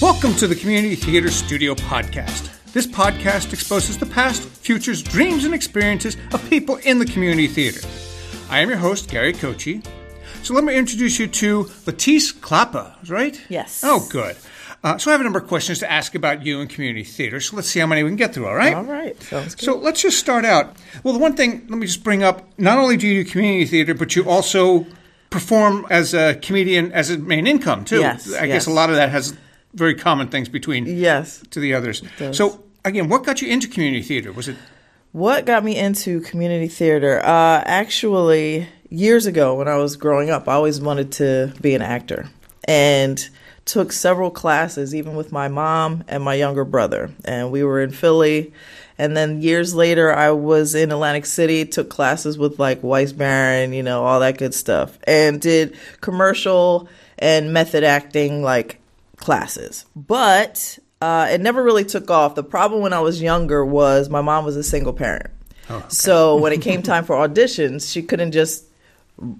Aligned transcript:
Welcome 0.00 0.34
to 0.36 0.46
the 0.46 0.56
Community 0.56 0.94
Theater 0.94 1.30
Studio 1.30 1.74
Podcast. 1.74 2.72
This 2.72 2.86
podcast 2.86 3.52
exposes 3.52 3.98
the 3.98 4.06
past, 4.06 4.42
futures, 4.42 5.02
dreams, 5.02 5.44
and 5.44 5.52
experiences 5.52 6.16
of 6.32 6.48
people 6.48 6.76
in 6.76 6.98
the 6.98 7.04
community 7.04 7.46
theater. 7.46 7.86
I 8.48 8.60
am 8.60 8.70
your 8.70 8.78
host, 8.78 9.10
Gary 9.10 9.34
Kochi. 9.34 9.82
So 10.42 10.54
let 10.54 10.64
me 10.64 10.74
introduce 10.74 11.18
you 11.18 11.26
to 11.26 11.64
Latisse 11.84 12.32
Klappa, 12.32 13.10
right? 13.10 13.38
Yes. 13.50 13.82
Oh, 13.84 14.06
good. 14.10 14.38
Uh, 14.82 14.96
so 14.96 15.10
I 15.10 15.12
have 15.12 15.20
a 15.20 15.24
number 15.24 15.38
of 15.38 15.46
questions 15.46 15.80
to 15.80 15.92
ask 15.92 16.14
about 16.14 16.46
you 16.46 16.62
and 16.62 16.70
community 16.70 17.04
theater. 17.04 17.38
So 17.38 17.56
let's 17.56 17.68
see 17.68 17.80
how 17.80 17.86
many 17.86 18.02
we 18.02 18.08
can 18.08 18.16
get 18.16 18.32
through, 18.32 18.46
all 18.46 18.54
right? 18.54 18.74
All 18.74 18.84
right. 18.84 19.22
Sounds 19.24 19.54
good. 19.54 19.66
So 19.66 19.76
let's 19.76 20.00
just 20.00 20.18
start 20.18 20.46
out. 20.46 20.78
Well, 21.04 21.12
the 21.12 21.20
one 21.20 21.36
thing, 21.36 21.66
let 21.68 21.78
me 21.78 21.86
just 21.86 22.02
bring 22.02 22.22
up 22.22 22.48
not 22.58 22.78
only 22.78 22.96
do 22.96 23.06
you 23.06 23.22
do 23.22 23.30
community 23.30 23.66
theater, 23.66 23.92
but 23.92 24.16
you 24.16 24.26
also 24.26 24.86
perform 25.28 25.86
as 25.90 26.14
a 26.14 26.36
comedian 26.36 26.90
as 26.92 27.10
a 27.10 27.18
main 27.18 27.46
income, 27.46 27.84
too. 27.84 28.00
Yes, 28.00 28.32
I 28.32 28.46
guess 28.46 28.66
a 28.66 28.70
lot 28.72 28.88
of 28.88 28.96
that 28.96 29.10
has 29.10 29.36
very 29.74 29.94
common 29.94 30.28
things 30.28 30.48
between 30.48 30.86
yes. 30.86 31.42
to 31.50 31.60
the 31.60 31.74
others. 31.74 32.02
So, 32.32 32.64
again, 32.84 33.08
what 33.08 33.24
got 33.24 33.40
you 33.42 33.48
into 33.48 33.68
community 33.68 34.02
theater? 34.02 34.32
Was 34.32 34.48
it 34.48 34.56
What 35.12 35.44
got 35.44 35.64
me 35.64 35.76
into 35.76 36.20
community 36.20 36.68
theater? 36.68 37.20
Uh, 37.20 37.62
actually, 37.64 38.68
years 38.88 39.26
ago 39.26 39.54
when 39.54 39.68
I 39.68 39.76
was 39.76 39.96
growing 39.96 40.30
up, 40.30 40.48
I 40.48 40.54
always 40.54 40.80
wanted 40.80 41.12
to 41.12 41.52
be 41.60 41.74
an 41.74 41.82
actor 41.82 42.28
and 42.64 43.28
took 43.64 43.92
several 43.92 44.30
classes, 44.30 44.94
even 44.94 45.14
with 45.14 45.30
my 45.30 45.48
mom 45.48 46.02
and 46.08 46.22
my 46.22 46.34
younger 46.34 46.64
brother. 46.64 47.10
And 47.24 47.52
we 47.52 47.62
were 47.62 47.80
in 47.80 47.90
Philly. 47.90 48.52
And 48.98 49.16
then 49.16 49.40
years 49.40 49.74
later, 49.74 50.12
I 50.12 50.32
was 50.32 50.74
in 50.74 50.90
Atlantic 50.90 51.26
City, 51.26 51.64
took 51.64 51.88
classes 51.88 52.36
with 52.36 52.58
like 52.58 52.82
Weist-Barron, 52.82 53.72
you 53.72 53.82
know, 53.82 54.04
all 54.04 54.20
that 54.20 54.38
good 54.38 54.54
stuff, 54.54 54.98
and 55.04 55.40
did 55.40 55.76
commercial 56.00 56.88
and 57.18 57.52
method 57.52 57.84
acting 57.84 58.42
like 58.42 58.79
classes. 59.20 59.84
But 59.94 60.78
uh, 61.00 61.28
it 61.30 61.40
never 61.40 61.62
really 61.62 61.84
took 61.84 62.10
off. 62.10 62.34
The 62.34 62.42
problem 62.42 62.82
when 62.82 62.92
I 62.92 63.00
was 63.00 63.22
younger 63.22 63.64
was 63.64 64.08
my 64.08 64.20
mom 64.20 64.44
was 64.44 64.56
a 64.56 64.62
single 64.62 64.92
parent. 64.92 65.30
So 65.88 66.36
when 66.36 66.52
it 66.52 66.62
came 66.62 66.82
time 66.82 67.04
for 67.04 67.14
auditions, 67.14 67.90
she 67.92 68.02
couldn't 68.02 68.32
just, 68.32 68.64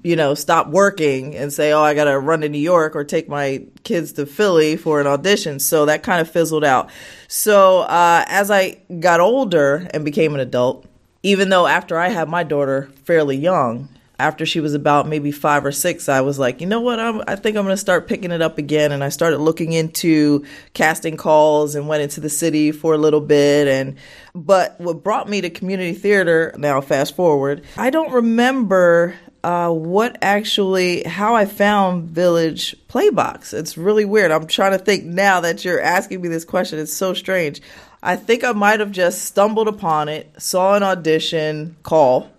you 0.04 0.14
know, 0.14 0.34
stop 0.34 0.68
working 0.68 1.34
and 1.34 1.52
say, 1.52 1.72
"Oh, 1.72 1.82
I 1.82 1.94
got 1.94 2.04
to 2.04 2.18
run 2.20 2.42
to 2.42 2.48
New 2.48 2.58
York 2.60 2.94
or 2.94 3.02
take 3.02 3.28
my 3.28 3.64
kids 3.82 4.12
to 4.12 4.26
Philly 4.26 4.76
for 4.76 5.00
an 5.00 5.08
audition." 5.08 5.58
So 5.58 5.86
that 5.86 6.04
kind 6.04 6.20
of 6.20 6.30
fizzled 6.30 6.62
out. 6.64 6.88
So 7.26 7.80
uh, 7.80 8.24
as 8.28 8.50
I 8.50 8.78
got 9.00 9.18
older 9.18 9.88
and 9.92 10.04
became 10.04 10.34
an 10.34 10.40
adult, 10.40 10.86
even 11.24 11.48
though 11.48 11.66
after 11.66 11.98
I 11.98 12.08
had 12.08 12.28
my 12.28 12.44
daughter 12.44 12.90
fairly 13.04 13.36
young, 13.36 13.88
after 14.20 14.44
she 14.44 14.60
was 14.60 14.74
about 14.74 15.08
maybe 15.08 15.32
five 15.32 15.64
or 15.64 15.72
six, 15.72 16.08
I 16.08 16.20
was 16.20 16.38
like, 16.38 16.60
you 16.60 16.66
know 16.66 16.80
what? 16.80 17.00
I'm, 17.00 17.22
I 17.26 17.36
think 17.36 17.56
I'm 17.56 17.64
going 17.64 17.72
to 17.72 17.80
start 17.80 18.06
picking 18.06 18.30
it 18.30 18.42
up 18.42 18.58
again. 18.58 18.92
And 18.92 19.02
I 19.02 19.08
started 19.08 19.38
looking 19.38 19.72
into 19.72 20.44
casting 20.74 21.16
calls 21.16 21.74
and 21.74 21.88
went 21.88 22.02
into 22.02 22.20
the 22.20 22.28
city 22.28 22.70
for 22.70 22.94
a 22.94 22.98
little 22.98 23.20
bit. 23.20 23.66
And 23.66 23.96
but 24.34 24.80
what 24.80 25.02
brought 25.02 25.28
me 25.28 25.41
to 25.41 25.50
community 25.50 25.94
theater 25.94 26.54
now, 26.56 26.80
fast 26.80 27.16
forward, 27.16 27.64
I 27.76 27.91
don't 27.91 28.12
remember 28.12 29.14
uh, 29.42 29.70
what 29.70 30.18
actually 30.20 31.02
how 31.04 31.34
I 31.34 31.46
found 31.46 32.10
Village 32.10 32.76
Playbox. 32.88 33.54
It's 33.54 33.78
really 33.78 34.04
weird. 34.04 34.30
I'm 34.30 34.46
trying 34.46 34.72
to 34.72 34.84
think 34.84 35.04
now 35.04 35.41
that 35.41 35.64
you're 35.64 35.80
asking 35.80 36.20
me 36.20 36.28
this 36.28 36.44
question. 36.44 36.78
It's 36.78 36.92
so 36.92 37.14
strange. 37.14 37.62
I 38.02 38.16
think 38.16 38.44
I 38.44 38.52
might 38.52 38.80
have 38.80 38.92
just 38.92 39.24
stumbled 39.24 39.68
upon 39.68 40.08
it, 40.08 40.30
saw 40.41 40.74
an 40.74 40.82
audition 40.82 41.76
call, 41.82 42.30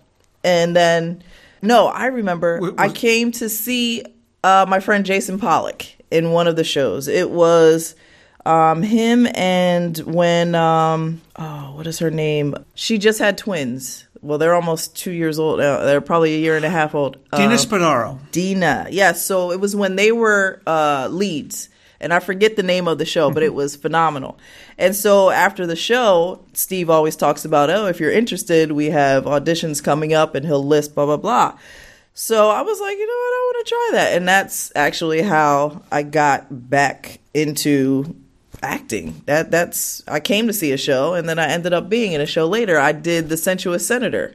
and 0.42 0.74
then 0.74 1.22
no, 1.62 1.86
I 1.86 2.06
remember 2.06 2.58
Was- 2.60 2.74
I 2.78 2.88
came 2.88 3.32
to 3.32 3.48
see 3.48 4.04
uh, 4.44 4.66
my 4.68 4.80
friend 4.80 5.06
Jason 5.06 5.38
Pollock 5.38 5.84
in 6.10 6.32
one 6.32 6.46
of 6.48 6.56
the 6.56 6.64
shows. 6.64 7.08
It 7.08 7.30
was 7.30 7.94
um, 8.44 8.82
him 8.82 9.26
and 9.34 9.96
when 9.98 10.54
um, 10.54 11.20
oh, 11.36 11.72
what 11.76 11.86
is 11.86 12.00
her 12.00 12.10
name? 12.10 12.56
She 12.74 12.98
just 12.98 13.18
had 13.20 13.38
twins. 13.38 14.06
Well, 14.20 14.38
they're 14.38 14.54
almost 14.54 14.96
two 14.96 15.10
years 15.10 15.38
old 15.38 15.58
now. 15.58 15.84
They're 15.84 16.00
probably 16.00 16.34
a 16.34 16.38
year 16.38 16.54
and 16.56 16.64
a 16.64 16.70
half 16.70 16.94
old. 16.94 17.16
Dina 17.32 17.52
Um, 17.52 17.58
Spadaro? 17.58 18.18
Dina. 18.30 18.86
Yeah, 18.90 19.12
so 19.12 19.50
it 19.50 19.58
was 19.58 19.74
when 19.74 19.96
they 19.96 20.12
were 20.12 20.60
uh, 20.66 21.08
leads, 21.10 21.68
and 22.02 22.12
I 22.12 22.18
forget 22.18 22.56
the 22.56 22.62
name 22.62 22.88
of 22.88 22.98
the 22.98 23.04
show, 23.04 23.30
but 23.30 23.42
it 23.42 23.54
was 23.54 23.76
phenomenal. 23.76 24.38
And 24.78 24.94
so 24.94 25.30
after 25.30 25.66
the 25.66 25.76
show, 25.76 26.44
Steve 26.52 26.90
always 26.90 27.16
talks 27.16 27.44
about, 27.44 27.70
oh, 27.70 27.86
if 27.86 28.00
you're 28.00 28.12
interested, 28.12 28.72
we 28.72 28.86
have 28.86 29.24
auditions 29.24 29.82
coming 29.82 30.12
up, 30.12 30.34
and 30.34 30.44
he'll 30.44 30.64
list 30.64 30.94
blah 30.94 31.06
blah 31.06 31.16
blah. 31.16 31.58
So 32.14 32.50
I 32.50 32.60
was 32.62 32.80
like, 32.80 32.98
you 32.98 33.06
know 33.06 33.12
what, 33.12 33.32
I 33.32 33.52
want 33.54 33.66
to 33.66 33.70
try 33.70 33.90
that, 33.92 34.16
and 34.16 34.28
that's 34.28 34.72
actually 34.76 35.22
how 35.22 35.82
I 35.90 36.02
got 36.02 36.46
back 36.68 37.20
into 37.32 38.14
acting. 38.62 39.22
That 39.26 39.50
that's 39.50 40.02
I 40.06 40.20
came 40.20 40.46
to 40.46 40.52
see 40.52 40.72
a 40.72 40.76
show 40.76 41.14
and 41.14 41.28
then 41.28 41.38
I 41.38 41.48
ended 41.48 41.72
up 41.72 41.88
being 41.88 42.12
in 42.12 42.20
a 42.20 42.26
show 42.26 42.46
later. 42.46 42.78
I 42.78 42.92
did 42.92 43.28
The 43.28 43.36
Sensuous 43.36 43.86
Senator 43.86 44.34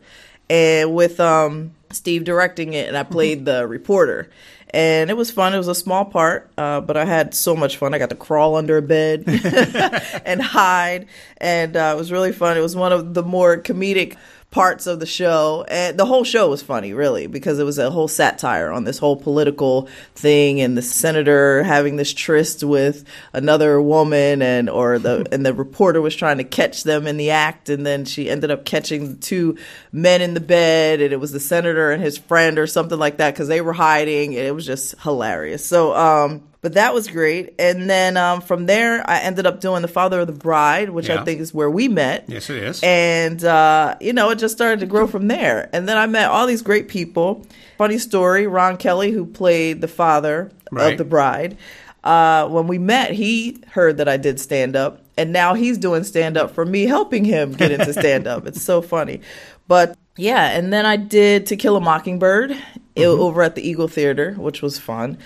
and 0.49 0.93
with 0.93 1.19
um 1.19 1.71
Steve 1.91 2.25
directing 2.25 2.73
it 2.73 2.87
and 2.87 2.97
I 2.97 3.03
played 3.03 3.45
the 3.45 3.65
reporter. 3.67 4.29
And 4.71 5.09
it 5.09 5.15
was 5.15 5.31
fun. 5.31 5.53
It 5.53 5.57
was 5.57 5.69
a 5.69 5.75
small 5.75 6.03
part, 6.03 6.49
uh, 6.57 6.81
but 6.81 6.97
I 6.97 7.05
had 7.05 7.33
so 7.33 7.55
much 7.55 7.77
fun. 7.77 7.93
I 7.93 7.99
got 7.99 8.09
to 8.09 8.15
crawl 8.15 8.55
under 8.55 8.77
a 8.77 8.81
bed 8.81 9.23
and 10.25 10.41
hide, 10.41 11.07
and 11.37 11.77
uh, 11.77 11.93
it 11.95 11.97
was 11.97 12.11
really 12.11 12.33
fun. 12.33 12.57
It 12.57 12.61
was 12.61 12.75
one 12.75 12.91
of 12.91 13.13
the 13.13 13.23
more 13.23 13.57
comedic 13.57 14.17
parts 14.49 14.87
of 14.87 14.99
the 14.99 15.05
show, 15.05 15.65
and 15.67 15.99
the 15.99 16.05
whole 16.05 16.23
show 16.23 16.49
was 16.49 16.61
funny, 16.61 16.93
really, 16.93 17.27
because 17.27 17.59
it 17.59 17.63
was 17.63 17.77
a 17.77 17.91
whole 17.91 18.07
satire 18.07 18.71
on 18.71 18.85
this 18.85 18.97
whole 18.97 19.17
political 19.17 19.89
thing, 20.15 20.61
and 20.61 20.77
the 20.77 20.81
senator 20.81 21.63
having 21.63 21.97
this 21.97 22.13
tryst 22.13 22.63
with 22.63 23.03
another 23.33 23.81
woman, 23.81 24.41
and 24.41 24.69
or 24.69 24.99
the 24.99 25.27
and 25.31 25.45
the 25.45 25.53
reporter 25.53 26.01
was 26.01 26.15
trying 26.15 26.37
to 26.37 26.43
catch 26.43 26.83
them 26.83 27.07
in 27.07 27.17
the 27.17 27.31
act, 27.31 27.69
and 27.69 27.85
then 27.85 28.05
she 28.05 28.29
ended 28.29 28.49
up 28.49 28.63
catching 28.63 29.19
two 29.19 29.57
men 29.91 30.21
in 30.21 30.33
the 30.33 30.39
bed, 30.39 31.01
and 31.01 31.11
it 31.11 31.19
was 31.19 31.31
the 31.31 31.39
senator 31.39 31.91
and 31.91 32.01
his 32.01 32.17
friend 32.17 32.57
or 32.57 32.67
something 32.67 32.97
like 32.97 33.17
that, 33.17 33.33
because 33.33 33.49
they 33.49 33.61
were 33.61 33.73
hiding, 33.73 34.35
and 34.35 34.47
it 34.47 34.55
was 34.55 34.65
just 34.65 34.99
hilarious. 35.01 35.65
So, 35.65 35.95
um. 35.95 36.43
But 36.67 36.73
that 36.73 36.93
was 36.93 37.07
great, 37.07 37.53
and 37.59 37.89
then 37.89 38.17
um, 38.17 38.41
from 38.41 38.65
there 38.65 39.01
I 39.09 39.19
ended 39.21 39.45
up 39.45 39.61
doing 39.61 39.81
the 39.83 39.87
Father 39.87 40.19
of 40.19 40.27
the 40.27 40.33
Bride, 40.33 40.89
which 40.89 41.07
Yeah. 41.07 41.21
I 41.21 41.23
think 41.23 41.39
is 41.39 41.53
where 41.53 41.69
we 41.71 41.87
met. 41.87 42.25
Yes, 42.27 42.49
it 42.49 42.57
is. 42.61 42.81
And, 42.83 43.41
uh, 43.41 43.95
you 44.01 44.11
know, 44.11 44.31
it 44.31 44.35
just 44.35 44.53
started 44.53 44.81
to 44.81 44.85
grow 44.85 45.07
from 45.07 45.29
there. 45.29 45.69
And 45.71 45.87
then 45.87 45.95
I 45.95 46.07
met 46.07 46.29
all 46.29 46.45
these 46.45 46.61
great 46.61 46.89
people. 46.89 47.45
Funny 47.77 47.97
story 47.97 48.47
Ron 48.47 48.75
Kelly, 48.75 49.11
who 49.11 49.25
played 49.25 49.79
the 49.79 49.87
father 49.87 50.51
Right. 50.69 50.91
of 50.91 50.97
the 50.97 51.05
bride, 51.05 51.55
uh, 52.03 52.49
when 52.49 52.67
we 52.67 52.79
met, 52.79 53.11
he 53.11 53.63
heard 53.69 53.95
that 53.99 54.09
I 54.09 54.17
did 54.17 54.37
stand 54.37 54.75
up. 54.75 54.99
And 55.17 55.31
now 55.31 55.53
he's 55.53 55.77
doing 55.77 56.03
stand 56.03 56.35
up 56.35 56.53
for 56.53 56.65
me, 56.65 56.83
helping 56.85 57.23
him 57.23 57.53
get 57.53 57.71
into 57.71 57.93
stand 57.93 58.27
up. 58.27 58.45
it's 58.45 58.61
so 58.61 58.81
funny. 58.81 59.21
But 59.69 59.97
yeah, 60.17 60.49
and 60.49 60.73
then 60.73 60.85
I 60.85 60.97
did 60.97 61.45
To 61.45 61.55
Kill 61.55 61.77
a 61.77 61.79
Mockingbird 61.79 62.51
i- 62.97 63.03
over 63.05 63.41
at 63.41 63.55
the 63.55 63.65
Eagle 63.65 63.87
Theater, 63.87 64.33
which 64.37 64.61
was 64.61 64.77
fun. 64.77 65.17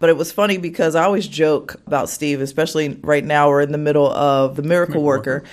But 0.00 0.08
it 0.08 0.16
was 0.16 0.32
funny 0.32 0.56
because 0.56 0.96
I 0.96 1.04
always 1.04 1.28
joke 1.28 1.76
about 1.86 2.08
Steve, 2.08 2.40
especially 2.40 2.98
right 3.02 3.24
now 3.24 3.50
we're 3.50 3.60
in 3.60 3.70
the 3.70 3.78
middle 3.78 4.10
of 4.10 4.56
The 4.56 4.62
Miracle 4.62 5.02
Worker. 5.02 5.44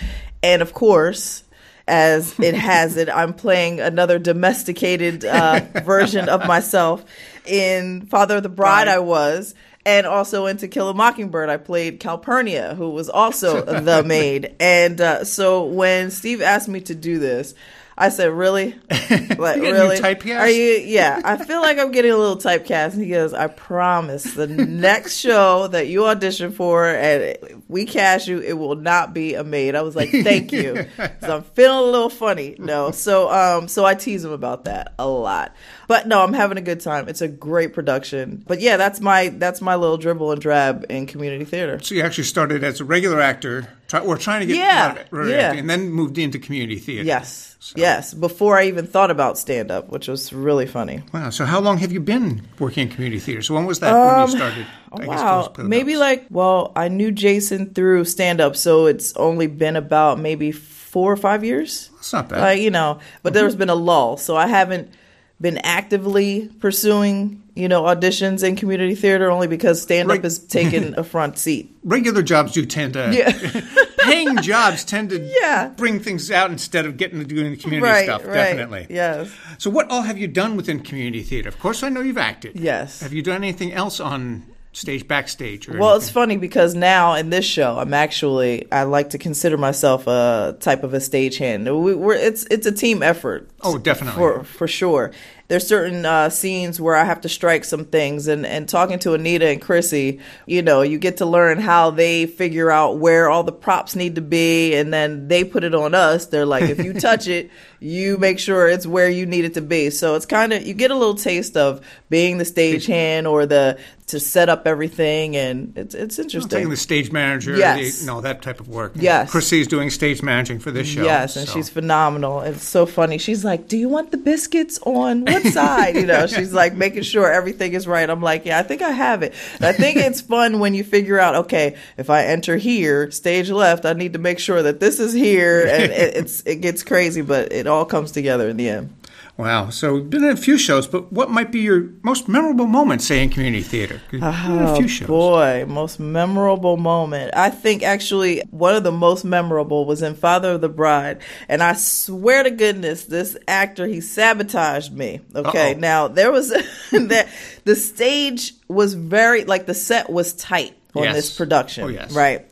And 0.41 0.61
of 0.61 0.73
course, 0.73 1.43
as 1.87 2.39
it 2.39 2.55
has 2.55 2.95
it, 2.97 3.09
I'm 3.09 3.33
playing 3.33 3.81
another 3.81 4.17
domesticated 4.17 5.25
uh, 5.25 5.59
version 5.83 6.29
of 6.29 6.47
myself. 6.47 7.05
In 7.45 8.07
Father 8.07 8.37
of 8.37 8.43
the 8.43 8.49
Bride. 8.49 8.87
I 8.87 8.99
was. 8.99 9.53
And 9.85 10.05
also 10.05 10.47
in 10.47 10.57
To 10.57 10.67
Kill 10.67 10.89
a 10.89 10.93
Mockingbird, 10.93 11.47
I 11.47 11.55
played 11.55 12.01
Calpurnia, 12.01 12.75
who 12.75 12.89
was 12.89 13.09
also 13.09 13.61
the 13.81 14.03
maid. 14.03 14.53
And 14.59 14.99
uh, 14.99 15.23
so 15.23 15.63
when 15.63 16.11
Steve 16.11 16.41
asked 16.41 16.67
me 16.67 16.81
to 16.81 16.95
do 16.95 17.19
this, 17.19 17.53
I 17.97 18.09
said, 18.09 18.31
"Really? 18.31 18.75
Like, 19.37 19.61
really? 19.61 19.97
typecast? 19.97 20.39
Are 20.39 20.49
you? 20.49 20.81
Yeah, 20.85 21.21
I 21.23 21.37
feel 21.37 21.61
like 21.61 21.77
I'm 21.79 21.91
getting 21.91 22.11
a 22.11 22.17
little 22.17 22.37
typecast." 22.37 22.93
And 22.93 23.03
he 23.03 23.09
goes, 23.09 23.33
"I 23.33 23.47
promise, 23.47 24.33
the 24.33 24.47
next 24.47 25.17
show 25.17 25.67
that 25.67 25.87
you 25.87 26.05
audition 26.05 26.51
for 26.51 26.87
and 26.87 27.63
we 27.67 27.85
cast 27.85 28.27
you, 28.27 28.39
it 28.39 28.53
will 28.53 28.75
not 28.75 29.13
be 29.13 29.35
a 29.35 29.43
maid." 29.43 29.75
I 29.75 29.81
was 29.81 29.95
like, 29.95 30.09
"Thank 30.09 30.51
you." 30.51 30.85
so 31.21 31.37
I'm 31.37 31.43
feeling 31.43 31.77
a 31.77 31.81
little 31.83 32.09
funny. 32.09 32.55
No, 32.59 32.91
so 32.91 33.31
um, 33.31 33.67
so 33.67 33.85
I 33.85 33.95
tease 33.95 34.25
him 34.25 34.31
about 34.31 34.65
that 34.65 34.93
a 34.99 35.07
lot. 35.07 35.55
But 35.87 36.05
no, 36.05 36.21
I'm 36.21 36.33
having 36.33 36.57
a 36.57 36.61
good 36.61 36.81
time. 36.81 37.07
It's 37.07 37.21
a 37.21 37.29
great 37.29 37.73
production. 37.73 38.43
But 38.45 38.59
yeah, 38.59 38.75
that's 38.75 38.99
my 38.99 39.29
that's 39.29 39.61
my 39.61 39.75
little 39.75 39.97
dribble 39.97 40.33
and 40.33 40.41
drab 40.41 40.85
in 40.89 41.07
community 41.07 41.45
theater. 41.45 41.79
So 41.81 41.95
you 41.95 42.01
actually 42.01 42.25
started 42.25 42.63
as 42.63 42.81
a 42.81 42.85
regular 42.85 43.21
actor, 43.21 43.69
try, 43.87 44.01
or 44.01 44.17
trying 44.17 44.41
to 44.41 44.45
get 44.45 44.57
Yeah, 44.57 44.85
out 44.85 44.91
of 44.91 44.97
it, 44.97 45.07
right, 45.11 45.29
yeah. 45.29 45.53
and 45.53 45.69
then 45.69 45.89
moved 45.89 46.17
into 46.17 46.39
community 46.39 46.77
theater. 46.77 47.05
Yes, 47.05 47.55
yes. 47.75 48.13
Before 48.13 48.57
I 48.57 48.65
even 48.65 48.85
thought 48.85 49.11
about 49.11 49.37
stand 49.37 49.71
up, 49.71 49.89
which 49.89 50.09
was 50.09 50.33
really 50.33 50.67
funny. 50.67 51.03
Wow. 51.13 51.29
So 51.29 51.45
how 51.45 51.61
long 51.61 51.77
have 51.77 51.93
you 51.93 52.01
been 52.01 52.45
working 52.59 52.87
in 52.87 52.93
community 52.93 53.19
theater? 53.19 53.41
So 53.41 53.55
when 53.55 53.65
was 53.65 53.79
that 53.79 53.93
when 53.93 54.17
you 54.17 54.23
um, 54.23 54.29
started? 54.29 54.67
I 54.91 55.05
wow, 55.05 55.53
maybe 55.57 55.95
like 55.95 56.25
well, 56.29 56.73
I 56.75 56.89
knew 56.89 57.11
Jason 57.11 57.73
through 57.73 58.03
stand 58.05 58.41
up, 58.41 58.57
so 58.57 58.87
it's 58.87 59.15
only 59.15 59.47
been 59.47 59.77
about 59.77 60.19
maybe 60.19 60.51
four 60.51 61.11
or 61.11 61.17
five 61.17 61.45
years. 61.45 61.91
That's 61.95 62.11
not 62.11 62.27
bad. 62.27 62.41
Like 62.41 62.59
you 62.59 62.71
know, 62.71 62.99
but 63.23 63.29
mm-hmm. 63.29 63.39
there's 63.39 63.55
been 63.55 63.69
a 63.69 63.75
lull, 63.75 64.17
so 64.17 64.35
I 64.35 64.47
haven't 64.47 64.91
been 65.39 65.57
actively 65.59 66.49
pursuing, 66.59 67.41
you 67.55 67.67
know, 67.67 67.83
auditions 67.83 68.43
in 68.43 68.55
community 68.55 68.95
theater 68.95 69.29
only 69.29 69.47
because 69.47 69.81
stand 69.81 70.07
up 70.09 70.15
Right. 70.15 70.23
has 70.23 70.39
taken 70.39 70.93
a 70.97 71.03
front 71.03 71.37
seat. 71.37 71.75
Regular 71.83 72.23
jobs 72.23 72.53
do 72.53 72.65
tend 72.65 72.93
to. 72.93 73.11
Yeah. 73.13 73.61
paying 73.99 74.37
jobs 74.41 74.83
tend 74.83 75.09
to 75.11 75.19
Yeah. 75.41 75.69
bring 75.77 75.99
things 75.99 76.31
out 76.31 76.49
instead 76.49 76.85
of 76.87 76.97
getting 76.97 77.19
to 77.19 77.25
doing 77.25 77.51
the 77.51 77.57
community 77.57 77.91
right, 77.91 78.05
stuff. 78.05 78.25
right. 78.25 78.33
Definitely. 78.33 78.87
Yes. 78.89 79.29
So, 79.59 79.69
what 79.69 79.89
all 79.91 80.01
have 80.01 80.17
you 80.17 80.27
done 80.27 80.55
within 80.57 80.79
community 80.79 81.21
theater? 81.21 81.49
Of 81.49 81.59
course, 81.59 81.83
I 81.83 81.89
know 81.89 82.01
you've 82.01 82.17
acted. 82.17 82.59
Yes. 82.59 83.01
Have 83.01 83.13
you 83.13 83.21
done 83.21 83.37
anything 83.43 83.73
else 83.73 83.99
on 83.99 84.43
stage, 84.71 85.07
backstage? 85.07 85.67
Or 85.67 85.77
Well, 85.77 85.95
it's 85.95 86.09
funny 86.09 86.37
because 86.37 86.75
now 86.75 87.13
in 87.15 87.29
this 87.29 87.45
show, 87.45 87.77
I'm 87.77 87.93
actually 87.93 88.71
I 88.71 88.83
like 88.83 89.11
to 89.11 89.17
consider 89.17 89.57
myself 89.57 90.07
a 90.07 90.55
type 90.59 90.83
of 90.83 90.93
a 90.93 90.97
stagehand. 90.97 91.63
We, 91.81 91.95
we're 91.95 92.13
it's 92.13 92.45
it's 92.51 92.65
a 92.65 92.71
team 92.71 93.03
effort. 93.03 93.49
Oh, 93.61 93.77
definitely. 93.77 94.17
for 94.17 94.43
for 94.43 94.67
sure. 94.67 95.11
There's 95.49 95.65
certain 95.65 96.05
uh, 96.05 96.29
scenes 96.29 96.81
where 96.81 96.95
I 96.95 97.05
have 97.05 97.21
to 97.21 97.29
strike 97.29 97.63
some 97.63 97.85
things, 97.85 98.27
and 98.27 98.45
and 98.45 98.67
talking 98.67 98.99
to 98.99 99.13
Anita 99.13 99.47
and 99.47 99.61
Chrissy, 99.61 100.19
you 100.45 100.61
know, 100.61 100.81
you 100.81 100.97
get 100.99 101.17
to 101.17 101.25
learn 101.25 101.59
how 101.59 101.91
they 101.91 102.25
figure 102.25 102.69
out 102.69 102.97
where 102.97 103.29
all 103.29 103.43
the 103.43 103.53
props 103.53 103.95
need 103.95 104.15
to 104.15 104.21
be, 104.21 104.75
and 104.75 104.93
then 104.93 105.29
they 105.29 105.45
put 105.45 105.63
it 105.63 105.73
on 105.73 105.95
us. 105.95 106.25
They're 106.25 106.45
like, 106.45 106.63
if 106.63 106.83
you 106.83 106.93
touch 106.99 107.27
it, 107.29 107.49
you 107.79 108.17
make 108.17 108.39
sure 108.39 108.67
it's 108.67 108.85
where 108.85 109.09
you 109.09 109.25
need 109.25 109.45
it 109.45 109.53
to 109.53 109.61
be. 109.61 109.89
So 109.89 110.15
it's 110.15 110.25
kind 110.25 110.51
of 110.51 110.67
you 110.67 110.73
get 110.73 110.91
a 110.91 110.95
little 110.95 111.15
taste 111.15 111.55
of 111.55 111.79
being 112.09 112.39
the 112.39 112.43
stagehand 112.43 113.29
or 113.29 113.45
the 113.45 113.79
to 114.07 114.21
set 114.21 114.47
up 114.47 114.65
everything, 114.65 115.35
and 115.35 115.77
it's 115.77 115.93
it's 115.93 116.17
interesting. 116.17 116.49
taking 116.49 116.69
the 116.69 116.77
stage 116.77 117.11
manager, 117.11 117.55
Yes. 117.57 117.99
the, 117.99 118.05
no, 118.07 118.21
that 118.21 118.41
type 118.41 118.59
of 118.61 118.69
work. 118.69 118.93
Yes. 118.95 119.29
Chrissy's 119.31 119.67
doing 119.67 119.89
stage 119.89 120.21
managing 120.23 120.59
for 120.59 120.71
this 120.71 120.87
show. 120.87 121.03
Yes, 121.03 121.35
and 121.35 121.47
so. 121.47 121.53
she's 121.53 121.69
phenomenal. 121.69 122.41
It's 122.41 122.63
so 122.63 122.85
funny. 122.85 123.17
She's 123.17 123.43
like, 123.43 123.67
"Do 123.67 123.77
you 123.77 123.89
want 123.89 124.11
the 124.11 124.17
biscuits 124.17 124.79
on 124.83 125.27
what 125.43 125.53
side?" 125.53 125.95
You 125.95 126.05
know, 126.05 126.27
she's 126.27 126.53
like 126.53 126.75
making 126.75 127.03
sure 127.03 127.31
everything 127.31 127.73
is 127.73 127.87
right. 127.87 128.09
I'm 128.09 128.21
like, 128.21 128.45
"Yeah, 128.45 128.59
I 128.59 128.63
think 128.63 128.81
I 128.81 128.91
have 128.91 129.23
it." 129.23 129.33
I 129.61 129.71
think 129.71 129.97
it's 129.97 130.21
fun 130.21 130.59
when 130.59 130.73
you 130.73 130.83
figure 130.83 131.19
out, 131.19 131.35
okay, 131.35 131.75
if 131.97 132.09
I 132.09 132.25
enter 132.25 132.57
here, 132.57 133.11
stage 133.11 133.49
left, 133.49 133.85
I 133.85 133.93
need 133.93 134.13
to 134.13 134.19
make 134.19 134.39
sure 134.39 134.61
that 134.63 134.79
this 134.79 134.99
is 134.99 135.13
here, 135.13 135.61
and 135.67 135.91
it, 135.91 136.15
it's 136.15 136.41
it 136.45 136.61
gets 136.61 136.83
crazy, 136.83 137.21
but 137.21 137.51
it 137.51 137.67
all 137.67 137.85
comes 137.85 138.11
together 138.11 138.49
in 138.49 138.57
the 138.57 138.69
end. 138.69 138.93
Wow. 139.37 139.69
So, 139.69 139.97
you've 139.97 140.09
been 140.09 140.23
in 140.23 140.31
a 140.31 140.37
few 140.37 140.57
shows, 140.57 140.87
but 140.87 141.13
what 141.13 141.29
might 141.29 141.51
be 141.51 141.59
your 141.59 141.89
most 142.01 142.27
memorable 142.27 142.65
moment, 142.65 143.03
say, 143.03 143.21
in 143.23 143.29
community 143.29 143.63
theater? 143.63 144.01
in 144.11 144.23
a 144.23 144.75
few 144.75 144.85
oh, 144.85 144.87
shows. 144.87 145.03
Oh, 145.03 145.07
Boy, 145.07 145.65
most 145.67 145.99
memorable 145.99 146.77
moment. 146.77 147.33
I 147.35 147.49
think 147.51 147.83
actually 147.83 148.41
one 148.49 148.75
of 148.75 148.83
the 148.83 148.91
most 148.91 149.23
memorable 149.23 149.85
was 149.85 150.01
in 150.01 150.15
Father 150.15 150.53
of 150.53 150.61
the 150.61 150.69
Bride. 150.69 151.19
And 151.47 151.61
I 151.61 151.73
swear 151.73 152.43
to 152.43 152.51
goodness, 152.51 153.05
this 153.05 153.37
actor, 153.47 153.85
he 153.85 154.01
sabotaged 154.01 154.91
me. 154.91 155.21
Okay. 155.35 155.73
Uh-oh. 155.73 155.79
Now 155.79 156.07
there 156.07 156.31
was 156.31 156.49
that 156.91 157.29
the 157.63 157.75
stage 157.75 158.53
was 158.67 158.95
very 158.95 159.43
like 159.43 159.65
the 159.67 159.73
set 159.75 160.09
was 160.09 160.33
tight 160.33 160.75
on 160.95 161.03
Yes. 161.03 161.15
this 161.15 161.37
production. 161.37 161.83
Oh, 161.83 161.87
yes. 161.87 162.11
Right. 162.11 162.45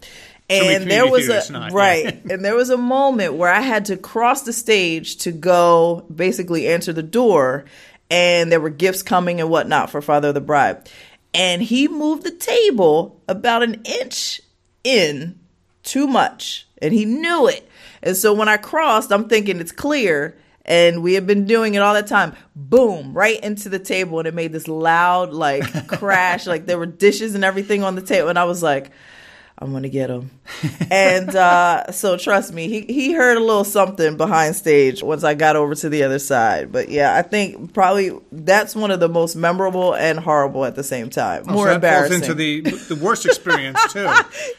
And 0.47 0.89
there 0.89 1.09
was 1.09 1.27
a 1.27 1.51
not, 1.51 1.71
yeah. 1.71 1.77
right, 1.77 2.25
and 2.29 2.45
there 2.45 2.55
was 2.55 2.69
a 2.69 2.77
moment 2.77 3.33
where 3.33 3.51
I 3.51 3.61
had 3.61 3.85
to 3.85 3.97
cross 3.97 4.43
the 4.43 4.53
stage 4.53 5.17
to 5.17 5.31
go 5.31 6.05
basically 6.13 6.67
enter 6.67 6.93
the 6.93 7.03
door, 7.03 7.65
and 8.11 8.51
there 8.51 8.59
were 8.59 8.69
gifts 8.69 9.01
coming 9.01 9.41
and 9.41 9.49
whatnot 9.49 9.89
for 9.89 10.01
Father 10.01 10.27
of 10.29 10.35
the 10.35 10.41
Bride. 10.41 10.89
And 11.33 11.61
he 11.61 11.87
moved 11.87 12.23
the 12.23 12.31
table 12.31 13.21
about 13.27 13.63
an 13.63 13.81
inch 13.83 14.39
in 14.83 15.39
too 15.83 16.07
much, 16.07 16.67
and 16.77 16.93
he 16.93 17.05
knew 17.05 17.47
it. 17.47 17.67
And 18.03 18.15
so 18.15 18.33
when 18.33 18.47
I 18.47 18.57
crossed, 18.57 19.11
I'm 19.11 19.27
thinking 19.27 19.59
it's 19.59 19.71
clear, 19.71 20.37
and 20.63 21.01
we 21.01 21.15
had 21.15 21.25
been 21.25 21.45
doing 21.45 21.73
it 21.73 21.81
all 21.81 21.95
that 21.95 22.07
time. 22.07 22.35
Boom, 22.55 23.13
right 23.13 23.39
into 23.43 23.67
the 23.67 23.79
table, 23.79 24.19
and 24.19 24.27
it 24.27 24.35
made 24.35 24.53
this 24.53 24.67
loud 24.67 25.33
like 25.33 25.87
crash, 25.87 26.45
like 26.45 26.67
there 26.67 26.77
were 26.77 26.85
dishes 26.85 27.33
and 27.33 27.43
everything 27.43 27.83
on 27.83 27.95
the 27.95 28.01
table, 28.03 28.29
and 28.29 28.37
I 28.37 28.43
was 28.43 28.61
like. 28.61 28.91
I'm 29.57 29.71
gonna 29.71 29.87
get 29.89 30.09
him. 30.09 30.31
and 30.91 31.33
uh, 31.33 31.89
so 31.93 32.17
trust 32.17 32.53
me, 32.53 32.67
he 32.67 32.81
he 32.81 33.13
heard 33.13 33.37
a 33.37 33.39
little 33.39 33.63
something 33.63 34.17
behind 34.17 34.55
stage 34.55 35.01
once 35.01 35.23
I 35.23 35.33
got 35.33 35.55
over 35.55 35.73
to 35.75 35.87
the 35.87 36.03
other 36.03 36.19
side. 36.19 36.73
But 36.73 36.89
yeah, 36.89 37.15
I 37.15 37.21
think 37.21 37.73
probably 37.73 38.11
that's 38.33 38.75
one 38.75 38.91
of 38.91 38.99
the 38.99 39.07
most 39.07 39.35
memorable 39.35 39.95
and 39.95 40.19
horrible 40.19 40.65
at 40.65 40.75
the 40.75 40.83
same 40.83 41.09
time. 41.09 41.43
Oh, 41.47 41.53
More 41.53 41.67
so 41.67 41.75
embarrassing. 41.75 42.21
into 42.21 42.33
the 42.33 42.61
the 42.61 42.95
worst 42.97 43.25
experience 43.25 43.79
too. 43.93 44.03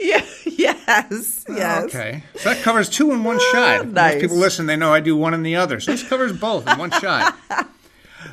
yeah, 0.00 0.24
yes, 0.46 1.44
yes. 1.46 1.84
Okay, 1.84 2.22
so 2.36 2.48
that 2.54 2.62
covers 2.62 2.88
two 2.88 3.12
in 3.12 3.22
one 3.22 3.38
shot. 3.52 3.82
If 3.82 3.86
nice. 3.88 4.14
Most 4.14 4.20
people 4.22 4.36
listen; 4.38 4.64
they 4.64 4.76
know 4.76 4.94
I 4.94 5.00
do 5.00 5.14
one 5.14 5.34
and 5.34 5.44
the 5.44 5.56
other. 5.56 5.78
So 5.78 5.92
this 5.92 6.08
covers 6.08 6.32
both 6.32 6.66
in 6.68 6.78
one 6.78 6.90
shot. 6.90 7.36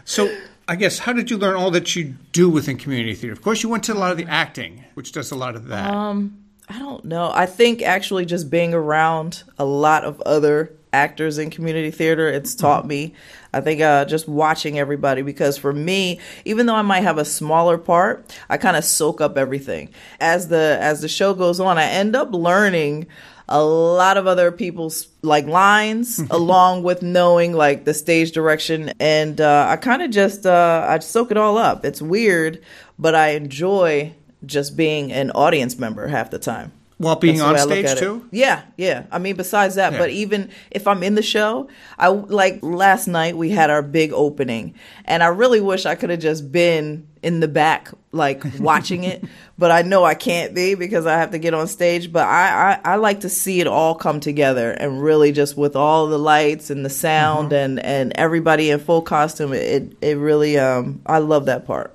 So 0.06 0.36
I 0.68 0.76
guess 0.76 1.00
how 1.00 1.14
did 1.14 1.30
you 1.30 1.38
learn 1.38 1.56
all 1.56 1.72
that 1.72 1.96
you 1.96 2.16
do 2.32 2.50
within 2.50 2.78
community 2.78 3.14
theater? 3.16 3.32
Of 3.34 3.42
course, 3.42 3.64
you 3.64 3.70
went 3.70 3.84
to 3.86 3.94
a 3.94 3.96
lot 3.96 4.12
of 4.12 4.18
the 4.18 4.26
acting, 4.26 4.84
which 4.96 5.12
does 5.12 5.32
a 5.32 5.36
lot 5.36 5.56
of 5.56 5.68
that. 5.68 5.90
Um, 5.94 6.43
I 6.74 6.80
don't 6.80 7.06
know. 7.06 7.32
I 7.32 7.46
think 7.46 7.84
actually 7.84 8.26
just 8.26 8.50
being 8.50 8.74
around 8.74 9.44
a 9.60 9.66
lot 9.66 10.06
of 10.06 10.20
other 10.22 10.74
actors 10.92 11.38
in 11.38 11.52
community 11.52 11.92
theater, 11.92 12.28
it's 12.28 12.56
taught 12.56 12.88
me. 12.88 13.14
I 13.54 13.62
think 13.62 13.80
uh, 13.80 14.06
just 14.06 14.28
watching 14.28 14.80
everybody 14.80 15.22
because 15.22 15.56
for 15.56 15.72
me, 15.72 16.20
even 16.46 16.66
though 16.66 16.74
I 16.74 16.82
might 16.82 17.04
have 17.04 17.20
a 17.20 17.26
smaller 17.26 17.78
part, 17.78 18.36
I 18.50 18.58
kind 18.58 18.76
of 18.76 18.84
soak 18.84 19.22
up 19.22 19.38
everything. 19.38 19.90
As 20.20 20.48
the 20.48 20.80
as 20.82 21.02
the 21.02 21.08
show 21.08 21.36
goes 21.36 21.60
on, 21.60 21.78
I 21.78 21.84
end 21.84 22.16
up 22.16 22.34
learning 22.34 23.06
a 23.48 23.64
lot 23.64 24.18
of 24.18 24.26
other 24.26 24.52
people's 24.52 25.10
like 25.22 25.46
lines 25.46 26.18
along 26.32 26.82
with 26.82 27.04
knowing 27.04 27.54
like 27.54 27.86
the 27.86 27.94
stage 27.94 28.32
direction 28.32 28.94
and 29.00 29.42
uh, 29.42 29.68
i 29.70 29.76
kind 29.76 30.02
of 30.02 30.10
just 30.12 30.46
uh, 30.46 30.86
i 30.90 30.98
soak 31.00 31.30
it 31.30 31.36
all 31.36 31.58
up 31.58 31.84
it's 31.84 32.02
weird 32.02 32.64
but 32.98 33.14
i 33.14 33.32
enjoy 33.32 34.14
just 34.46 34.76
being 34.78 35.12
an 35.12 35.32
audience 35.32 35.78
member 35.78 36.08
half 36.08 36.30
the 36.32 36.40
time 36.40 36.72
While 36.98 37.16
being 37.18 37.42
on 37.42 37.54
way 37.54 37.60
I 37.60 37.64
look 37.64 37.72
stage 37.74 37.86
at 37.86 37.98
it. 37.98 38.00
too. 38.02 38.28
Yeah, 38.32 38.62
yeah. 38.78 39.04
I 39.12 39.20
mean, 39.20 39.36
besides 39.36 39.76
that, 39.76 39.94
Yeah. 39.94 40.00
but 40.00 40.10
even 40.12 40.50
if 40.72 40.88
I'm 40.88 41.04
in 41.04 41.16
the 41.16 41.22
show, 41.24 41.68
I 41.98 42.08
like 42.10 42.60
last 42.62 43.08
night 43.08 43.36
we 43.38 43.50
had 43.50 43.70
our 43.70 43.82
big 43.82 44.12
opening, 44.14 44.76
and 45.06 45.22
I 45.24 45.28
really 45.28 45.62
wish 45.62 45.86
I 45.86 45.96
could 45.96 46.10
have 46.12 46.20
just 46.20 46.52
been 46.52 47.08
in 47.22 47.40
the 47.40 47.48
back, 47.48 47.90
like 48.12 48.44
watching 48.60 49.06
it. 49.06 49.24
But 49.58 49.72
I 49.72 49.82
know 49.82 50.04
I 50.04 50.14
can't 50.14 50.54
be 50.54 50.76
because 50.76 51.06
I 51.06 51.18
have 51.18 51.32
to 51.32 51.40
get 51.40 51.54
on 51.54 51.68
stage. 51.68 52.12
But 52.12 52.28
I, 52.28 52.74
I, 52.84 52.94
I 52.94 52.96
like 52.98 53.22
to 53.22 53.30
see 53.30 53.62
it 53.62 53.68
all 53.68 53.96
come 53.96 54.20
together 54.20 54.72
and 54.72 55.02
really 55.02 55.32
just 55.32 55.56
with 55.56 55.76
all 55.76 56.08
the 56.08 56.20
lights 56.20 56.70
and 56.70 56.84
the 56.86 56.90
sound 56.90 57.52
Mm-hmm. 57.52 57.56
and 57.56 57.80
and 57.80 58.12
everybody 58.16 58.70
in 58.72 58.80
full 58.80 59.02
costume. 59.02 59.54
It 59.54 59.96
it 60.02 60.18
really 60.18 60.58
um 60.58 61.02
I 61.06 61.20
love 61.20 61.46
that 61.46 61.66
part. 61.66 61.93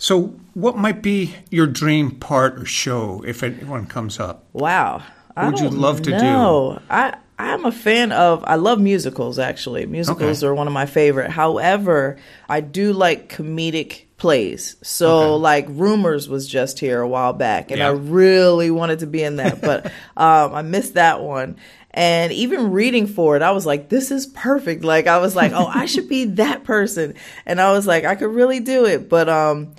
So, 0.00 0.34
what 0.54 0.78
might 0.78 1.02
be 1.02 1.34
your 1.50 1.66
dream 1.66 2.12
part 2.12 2.58
or 2.58 2.64
show 2.64 3.22
if 3.26 3.42
anyone 3.42 3.84
comes 3.86 4.18
up? 4.18 4.46
Wow. 4.54 5.02
What 5.34 5.46
would 5.52 5.60
you 5.60 5.68
love 5.68 6.00
to 6.02 6.10
do? 6.10 6.16
know. 6.32 6.82
I 6.88 7.16
I'm 7.38 7.66
a 7.66 7.72
fan 7.72 8.10
of 8.10 8.42
I 8.46 8.54
love 8.56 8.80
musicals 8.80 9.38
actually. 9.38 9.84
Musicals 9.84 10.42
Okay. 10.42 10.46
are 10.46 10.54
one 10.54 10.66
of 10.66 10.72
my 10.72 10.86
favorite. 10.86 11.30
However, 11.30 12.16
I 12.48 12.60
do 12.62 12.94
like 12.94 13.30
comedic 13.30 14.04
plays. 14.16 14.76
So 14.82 15.34
Okay. 15.34 15.40
like 15.42 15.66
Rumors 15.68 16.30
was 16.30 16.48
just 16.48 16.78
here 16.78 17.00
a 17.02 17.08
while 17.08 17.34
back 17.34 17.70
and 17.70 17.82
I 17.82 17.88
really 17.90 18.70
wanted 18.70 19.00
to 19.00 19.06
be 19.06 19.22
in 19.22 19.36
that, 19.36 19.60
but 19.60 19.84
um 20.16 20.54
I 20.54 20.62
missed 20.62 20.94
that 20.94 21.20
one. 21.22 21.56
And 21.92 22.32
even 22.32 22.70
reading 22.70 23.06
for 23.06 23.36
it, 23.36 23.42
I 23.42 23.50
was 23.50 23.66
like, 23.66 23.88
this 23.88 24.10
is 24.10 24.26
perfect. 24.26 24.84
Like 24.84 25.06
I 25.06 25.18
was 25.18 25.34
like, 25.34 25.52
oh, 25.52 25.66
I 25.66 25.86
should 25.86 26.08
be 26.08 26.24
that 26.36 26.64
person. 26.64 27.14
And 27.46 27.60
I 27.60 27.72
was 27.72 27.86
like, 27.86 28.04
I 28.04 28.14
could 28.14 28.32
really 28.32 28.60
do 28.60 28.84
it. 28.86 29.08
But 29.08 29.28
um 29.28 29.74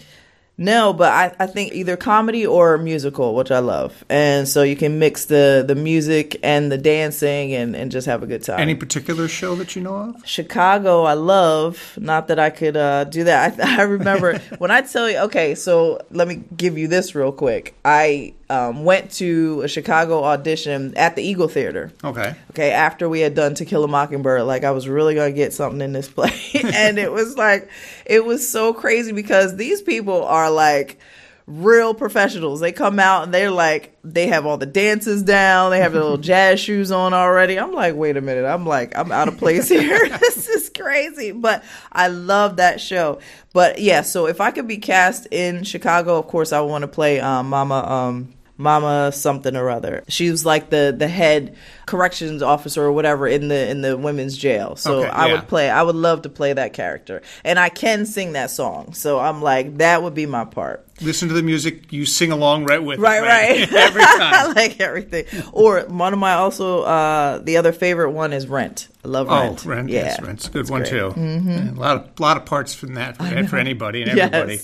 no, 0.61 0.93
but 0.93 1.11
I, 1.11 1.35
I 1.43 1.47
think 1.47 1.73
either 1.73 1.97
comedy 1.97 2.45
or 2.45 2.77
musical, 2.77 3.33
which 3.33 3.49
I 3.49 3.57
love. 3.57 4.05
And 4.09 4.47
so 4.47 4.61
you 4.61 4.75
can 4.75 4.99
mix 4.99 5.25
the, 5.25 5.63
the 5.67 5.73
music 5.73 6.39
and 6.43 6.71
the 6.71 6.77
dancing 6.77 7.55
and, 7.55 7.75
and 7.75 7.91
just 7.91 8.05
have 8.05 8.21
a 8.21 8.27
good 8.27 8.43
time. 8.43 8.59
Any 8.59 8.75
particular 8.75 9.27
show 9.27 9.55
that 9.55 9.75
you 9.75 9.81
know 9.81 9.95
of? 9.95 10.21
Chicago, 10.23 11.01
I 11.01 11.13
love. 11.13 11.97
Not 11.99 12.27
that 12.27 12.37
I 12.37 12.51
could 12.51 12.77
uh, 12.77 13.05
do 13.05 13.23
that. 13.23 13.59
I, 13.59 13.77
I 13.79 13.81
remember 13.83 14.37
when 14.59 14.69
I 14.69 14.81
tell 14.81 15.09
you, 15.09 15.17
okay, 15.19 15.55
so 15.55 15.99
let 16.11 16.27
me 16.27 16.43
give 16.55 16.77
you 16.77 16.87
this 16.87 17.15
real 17.15 17.31
quick. 17.31 17.73
I 17.83 18.35
um, 18.51 18.83
went 18.83 19.11
to 19.11 19.61
a 19.63 19.67
Chicago 19.67 20.23
audition 20.23 20.95
at 20.97 21.15
the 21.15 21.23
Eagle 21.23 21.47
Theater. 21.47 21.91
Okay. 22.03 22.35
Okay, 22.51 22.71
after 22.71 23.07
we 23.07 23.21
had 23.21 23.33
done 23.33 23.55
To 23.55 23.65
Kill 23.65 23.83
a 23.83 23.87
Mockingbird, 23.87 24.43
like 24.43 24.63
I 24.63 24.71
was 24.71 24.87
really 24.87 25.15
gonna 25.15 25.31
get 25.31 25.53
something 25.53 25.81
in 25.81 25.93
this 25.93 26.07
play, 26.09 26.33
and 26.53 26.99
it 26.99 27.11
was 27.11 27.37
like, 27.37 27.69
it 28.05 28.25
was 28.25 28.47
so 28.47 28.73
crazy 28.73 29.13
because 29.13 29.55
these 29.55 29.81
people 29.81 30.25
are 30.25 30.51
like 30.51 30.99
real 31.47 31.93
professionals. 31.93 32.59
They 32.59 32.71
come 32.71 32.99
out 32.99 33.23
and 33.23 33.33
they're 33.33 33.51
like, 33.51 33.97
they 34.03 34.27
have 34.27 34.45
all 34.45 34.57
the 34.57 34.65
dances 34.65 35.23
down, 35.23 35.71
they 35.71 35.79
have 35.79 35.93
their 35.93 36.01
little 36.01 36.17
jazz 36.31 36.59
shoes 36.59 36.91
on 36.91 37.13
already. 37.13 37.57
I'm 37.57 37.73
like, 37.73 37.95
wait 37.95 38.17
a 38.17 38.21
minute, 38.21 38.45
I'm 38.45 38.65
like, 38.65 38.97
I'm 38.97 39.11
out 39.11 39.27
of 39.27 39.37
place 39.37 39.69
here. 39.69 40.09
this 40.19 40.49
is 40.49 40.69
crazy, 40.69 41.31
but 41.31 41.63
I 41.91 42.07
love 42.07 42.57
that 42.57 42.81
show. 42.81 43.19
But 43.53 43.79
yeah, 43.79 44.01
so 44.01 44.27
if 44.27 44.41
I 44.41 44.51
could 44.51 44.67
be 44.67 44.77
cast 44.77 45.27
in 45.31 45.63
Chicago, 45.63 46.17
of 46.17 46.27
course, 46.27 46.51
I 46.51 46.61
want 46.61 46.83
to 46.83 46.87
play 46.87 47.19
um, 47.19 47.49
Mama. 47.49 47.83
Um, 47.85 48.33
Mama 48.61 49.11
something 49.11 49.55
or 49.55 49.69
other. 49.69 50.03
She 50.07 50.29
was 50.29 50.45
like 50.45 50.69
the 50.69 50.93
the 50.97 51.07
head 51.07 51.55
corrections 51.85 52.41
officer 52.41 52.83
or 52.83 52.91
whatever 52.91 53.27
in 53.27 53.47
the 53.47 53.69
in 53.69 53.81
the 53.81 53.97
women's 53.97 54.37
jail. 54.37 54.75
So 54.75 54.99
Okay, 55.01 55.09
I 55.09 55.27
yeah. 55.27 55.33
would 55.33 55.47
play. 55.47 55.69
I 55.69 55.81
would 55.83 55.95
love 55.95 56.21
to 56.23 56.29
play 56.29 56.53
that 56.53 56.73
character, 56.73 57.21
and 57.43 57.59
I 57.59 57.69
can 57.69 58.05
sing 58.05 58.33
that 58.33 58.51
song. 58.51 58.93
So 58.93 59.19
I'm 59.19 59.41
like, 59.41 59.77
that 59.79 60.03
would 60.03 60.13
be 60.13 60.25
my 60.25 60.45
part. 60.45 60.87
Listen 61.01 61.27
to 61.29 61.33
the 61.33 61.41
music, 61.41 61.91
you 61.91 62.05
sing 62.05 62.31
along 62.31 62.65
right 62.65 62.81
with 62.81 62.99
it. 62.99 63.01
Right, 63.01 63.21
right. 63.21 63.73
Every 63.73 64.01
time. 64.03 64.19
I 64.33 64.53
like 64.53 64.79
everything. 64.79 65.25
Or 65.51 65.81
one 65.87 66.13
of 66.13 66.19
my 66.19 66.33
also 66.33 66.83
uh 66.83 67.39
the 67.39 67.57
other 67.57 67.71
favorite 67.71 68.11
one 68.11 68.33
is 68.33 68.47
Rent. 68.47 68.87
I 69.03 69.07
love 69.07 69.27
Oh, 69.29 69.33
Rent. 69.41 69.65
Rent, 69.65 69.89
yeah, 69.89 70.01
yes, 70.03 70.21
Rent's 70.21 70.47
a 70.47 70.51
good 70.51 70.61
It's 70.61 70.69
one 70.71 70.81
great. 70.81 70.91
too. 70.91 71.13
Yeah, 71.17 71.71
a 71.71 71.73
lot 71.73 71.97
of 71.97 72.19
lot 72.19 72.37
of 72.37 72.45
parts 72.45 72.75
from 72.75 72.93
that 72.93 73.17
for, 73.17 73.47
for 73.47 73.57
anybody 73.57 74.03
and 74.03 74.11
Yes. 74.15 74.29
everybody. 74.31 74.59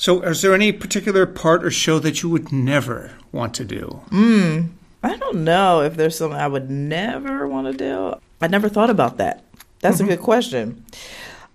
So, 0.00 0.22
is 0.22 0.40
there 0.40 0.54
any 0.54 0.72
particular 0.72 1.26
part 1.26 1.62
or 1.62 1.70
show 1.70 1.98
that 1.98 2.22
you 2.22 2.30
would 2.30 2.50
never 2.50 3.10
want 3.32 3.52
to 3.56 3.66
do? 3.66 4.00
I 5.02 5.14
don't 5.18 5.44
know 5.44 5.82
if 5.82 5.94
there's 5.94 6.16
something 6.16 6.40
I 6.40 6.48
would 6.48 6.70
never 6.70 7.46
want 7.46 7.66
to 7.66 7.74
do. 7.76 8.14
I 8.40 8.46
never 8.48 8.70
thought 8.70 8.88
about 8.88 9.18
that. 9.18 9.44
That's 9.80 9.98
Mm-hmm. 9.98 10.06
a 10.06 10.16
good 10.16 10.22
question. 10.24 10.86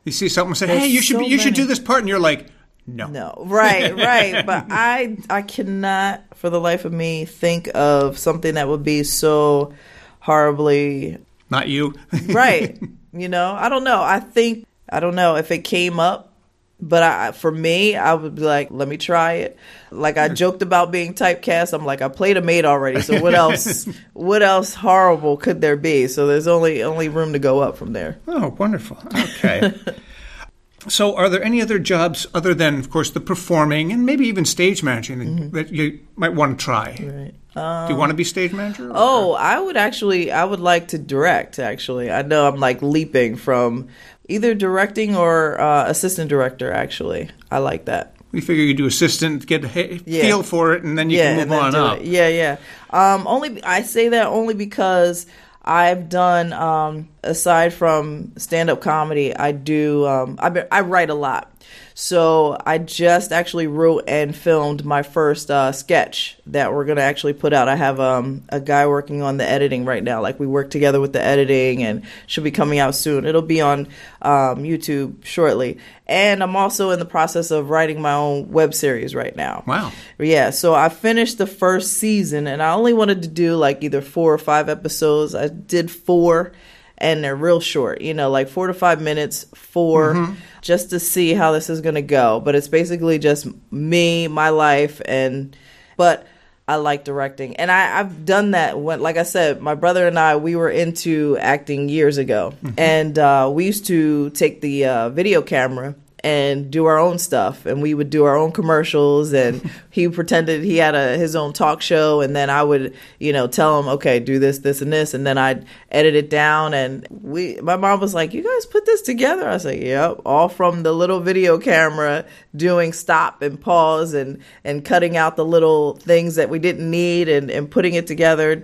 You 0.04 0.12
see 0.12 0.30
something 0.30 0.54
say, 0.54 0.68
There's 0.68 0.80
"Hey, 0.82 0.88
you 0.90 1.02
should 1.02 1.16
so 1.16 1.20
be, 1.22 1.26
you 1.26 1.40
should 1.40 1.56
do 1.56 1.66
this 1.66 1.80
part," 1.80 2.02
and 2.02 2.08
you're 2.08 2.20
like, 2.20 2.46
"No, 2.86 3.08
No, 3.08 3.34
right, 3.48 3.96
right. 4.12 4.46
but 4.46 4.68
I, 4.70 5.18
I 5.28 5.42
cannot, 5.42 6.22
for 6.36 6.52
the 6.52 6.60
life 6.62 6.86
of 6.86 6.94
me, 6.94 7.26
think 7.26 7.68
of 7.74 8.20
something 8.20 8.54
that 8.54 8.68
would 8.68 8.84
be 8.84 9.02
so 9.04 9.74
horribly 10.20 11.18
not 11.50 11.68
you." 11.68 11.96
right. 12.28 12.78
you 13.12 13.28
know, 13.28 13.54
I 13.58 13.70
don't 13.70 13.84
know. 13.84 14.04
I 14.04 14.20
think 14.20 14.68
I 14.88 15.00
don't 15.00 15.16
know 15.16 15.36
if 15.36 15.50
it 15.50 15.64
came 15.64 16.00
up, 16.00 16.32
but 16.80 17.04
I, 17.04 17.32
for 17.32 17.52
me, 17.52 17.96
I 17.96 18.14
would 18.14 18.36
be 18.36 18.42
like, 18.42 18.68
let 18.72 18.88
me 18.88 18.98
try 18.98 19.34
it. 19.34 19.58
Like 19.92 20.18
I 20.18 20.28
joked 20.30 20.62
about 20.62 20.92
being 20.92 21.14
typecast. 21.14 21.72
I'm 21.74 21.86
like, 21.86 22.02
I 22.02 22.10
played 22.10 22.36
a 22.38 22.42
maid 22.42 22.66
already, 22.66 23.02
so 23.02 23.22
what 23.22 23.34
else? 23.34 23.86
what 24.14 24.44
else 24.44 24.74
horrible 24.74 25.38
could 25.38 25.62
there 25.62 25.78
be? 25.78 26.08
So 26.08 26.28
there's 26.28 26.48
only 26.48 26.84
only 26.84 27.08
room 27.10 27.34
to 27.34 27.40
go 27.40 27.60
up 27.62 27.78
from 27.78 27.94
there. 27.94 28.20
oh, 28.28 28.50
wonderful. 28.60 28.98
Okay. 29.18 29.74
so, 30.88 31.16
are 31.16 31.30
there 31.30 31.44
any 31.44 31.62
other 31.62 31.80
jobs 31.80 32.28
other 32.34 32.54
than, 32.54 32.78
of 32.80 32.90
course, 32.92 33.10
the 33.12 33.20
performing 33.22 33.92
and 33.92 34.06
maybe 34.06 34.28
even 34.28 34.46
stage 34.46 34.84
managing 34.84 35.20
that, 35.20 35.26
Mm-hmm. 35.26 35.50
that 35.56 35.72
you 35.72 36.00
might 36.16 36.34
want 36.34 36.60
to 36.60 36.64
try? 36.64 36.90
Right. 37.02 37.88
do 37.88 37.94
you 37.94 37.98
want 37.98 38.10
to 38.12 38.16
be 38.16 38.24
stage 38.26 38.52
manager? 38.54 38.90
or- 38.90 38.94
Oh, 38.94 39.34
I 39.34 39.60
would 39.60 39.78
actually, 39.78 40.32
I 40.32 40.44
would 40.44 40.60
like 40.60 40.90
to 40.90 40.98
direct. 41.00 41.58
Actually, 41.58 42.12
I 42.12 42.22
know 42.22 42.48
I'm 42.48 42.60
like 42.60 42.82
leaping 42.82 43.36
from 43.38 43.88
either 44.30 44.54
directing 44.56 45.16
or 45.16 45.60
uh, 45.60 45.90
assistant 45.90 46.30
director. 46.30 46.72
Actually, 46.72 47.30
I 47.52 47.60
like 47.60 47.86
that. 47.86 48.16
we 48.32 48.42
figure 48.42 48.64
you 48.64 48.74
do 48.74 48.86
assistant, 48.86 49.46
get 49.48 49.64
a 49.64 50.02
Yeah. 50.06 50.22
feel 50.24 50.44
for 50.44 50.74
it, 50.74 50.84
and 50.84 50.98
then 50.98 51.10
you 51.10 51.18
can 51.20 51.48
move 51.48 51.58
on 51.58 51.76
up. 51.76 52.00
it. 52.00 52.06
Yeah, 52.06 52.28
yeah. 52.28 52.58
Um, 52.90 53.26
only 53.28 53.64
I 53.64 53.82
say 53.82 54.10
that 54.10 54.28
only 54.28 54.54
because 54.54 55.26
I've 55.64 56.10
done 56.10 56.54
um, 56.54 57.08
aside 57.24 57.74
from 57.74 58.34
stand 58.38 58.70
up 58.70 58.82
comedy, 58.82 59.36
I 59.36 59.52
do 59.52 60.06
um, 60.06 60.38
I 60.42 60.66
I 60.72 60.82
write 60.82 61.10
a 61.10 61.16
lot. 61.16 61.52
So 61.98 62.58
I 62.66 62.78
just 62.78 63.32
actually 63.32 63.68
wrote 63.68 64.04
and 64.10 64.36
filmed 64.36 64.84
my 64.84 65.02
first 65.02 65.50
uh, 65.50 65.72
sketch 65.72 66.38
that 66.48 66.74
we're 66.74 66.84
gonna 66.84 67.00
actually 67.00 67.32
put 67.32 67.54
out. 67.54 67.70
I 67.70 67.78
have 67.78 68.02
um, 68.02 68.44
a 68.50 68.60
guy 68.60 68.86
working 68.86 69.22
on 69.22 69.38
the 69.38 69.50
editing 69.50 69.86
right 69.86 70.04
now. 70.04 70.22
Like 70.22 70.38
we 70.38 70.46
work 70.46 70.70
together 70.70 71.00
with 71.00 71.14
the 71.14 71.22
editing, 71.22 71.84
and 71.84 72.04
should 72.28 72.44
be 72.44 72.52
coming 72.52 72.80
out 72.80 72.96
soon. 72.96 73.26
It'll 73.26 73.42
be 73.42 73.62
on 73.62 73.88
um, 74.22 74.64
YouTube 74.64 75.24
shortly. 75.24 75.80
And 76.06 76.44
I'm 76.44 76.58
also 76.58 76.90
in 76.92 77.00
the 77.00 77.06
process 77.06 77.50
of 77.50 77.70
writing 77.70 78.02
my 78.02 78.14
own 78.14 78.52
web 78.52 78.74
series 78.74 79.16
right 79.16 79.36
now. 79.36 79.64
Wow. 79.66 79.94
Yeah, 80.20 80.50
so 80.50 80.76
I 80.76 80.90
finished 80.90 81.38
the 81.38 81.48
first 81.48 81.94
season 81.94 82.46
and 82.46 82.62
I 82.62 82.74
only 82.74 82.94
wanted 82.94 83.22
to 83.22 83.30
do 83.30 83.56
like 83.56 83.84
either 83.86 84.02
four 84.02 84.34
or 84.34 84.38
five 84.38 84.68
episodes. 84.68 85.34
I 85.34 85.48
did 85.48 85.90
four 85.90 86.52
and 86.98 87.24
they're 87.24 87.36
real 87.36 87.60
short, 87.60 88.02
you 88.02 88.14
know, 88.14 88.30
like 88.30 88.48
four 88.48 88.68
to 88.68 88.74
five 88.74 89.02
minutes, 89.02 89.46
4 89.54 90.36
just 90.62 90.90
to 90.90 91.00
see 91.00 91.34
how 91.34 91.52
this 91.52 91.70
is 91.70 91.82
going 91.82 91.96
to 91.96 92.02
go. 92.02 92.40
But 92.40 92.56
it's 92.56 92.68
basically 92.68 93.20
just 93.20 93.48
me, 93.72 94.28
my 94.28 94.50
life, 94.50 95.02
and, 95.06 95.56
but 95.98 96.26
I 96.68 96.78
like 96.78 97.04
directing. 97.04 97.56
And 97.58 97.72
I, 97.72 98.00
I've 98.00 98.26
done 98.26 98.52
that 98.52 98.80
when, 98.80 99.00
like 99.00 99.18
I 99.18 99.24
said, 99.24 99.62
my 99.62 99.76
brother 99.76 100.08
and 100.08 100.18
I, 100.18 100.38
we 100.38 100.56
were 100.56 100.70
into 100.70 101.38
acting 101.40 101.90
years 101.90 102.18
ago. 102.18 102.54
And 102.78 103.20
uh, 103.20 103.52
we 103.54 103.66
used 103.66 103.86
to 103.88 104.32
take 104.32 104.62
the 104.62 104.86
uh, 104.86 105.10
video 105.10 105.42
camera 105.42 105.96
and 106.26 106.72
do 106.72 106.86
our 106.86 106.98
own 106.98 107.20
stuff. 107.20 107.68
And 107.68 107.84
we 107.84 107.94
would 107.94 108.10
do 108.10 108.26
our 108.26 108.36
own 108.36 108.52
commercials 108.52 109.32
and 109.32 109.62
he 109.92 110.10
pretended 110.10 110.64
he 110.64 110.78
had 110.78 110.96
a 110.96 111.18
his 111.18 111.36
own 111.36 111.54
talk 111.54 111.84
show 111.84 112.20
and 112.20 112.36
then 112.36 112.50
I 112.50 112.64
would 112.64 112.96
you 113.20 113.32
know 113.32 113.46
tell 113.46 113.80
him 113.80 113.88
okay 113.90 114.20
do 114.20 114.40
this 114.40 114.60
this 114.60 114.82
and 114.82 114.92
this 114.92 115.14
and 115.14 115.26
then 115.26 115.38
I'd 115.38 115.66
edit 115.92 116.16
it 116.16 116.32
down 116.32 116.74
and 116.74 117.08
we 117.22 117.58
my 117.62 117.76
mom 117.76 118.00
was 118.00 118.16
like 118.16 118.34
you 118.34 118.44
guys 118.44 118.66
put 118.66 118.88
this 118.88 119.04
together? 119.04 119.48
I 119.48 119.54
was 119.54 119.66
like 119.66 119.80
yep 119.80 120.20
all 120.26 120.50
from 120.50 120.82
the 120.82 120.94
little 120.94 121.20
video 121.20 121.60
camera 121.60 122.26
doing 122.56 122.92
stop 122.92 123.44
and 123.44 123.62
pause 123.62 124.16
and 124.16 124.42
and 124.64 124.84
cutting 124.84 125.16
out 125.16 125.36
the 125.36 125.46
little 125.46 125.96
things 125.98 126.36
that 126.36 126.50
we 126.50 126.58
didn't 126.58 126.90
need 126.90 127.30
and 127.30 127.52
and 127.52 127.70
putting 127.70 127.94
it 127.94 128.08
together 128.08 128.64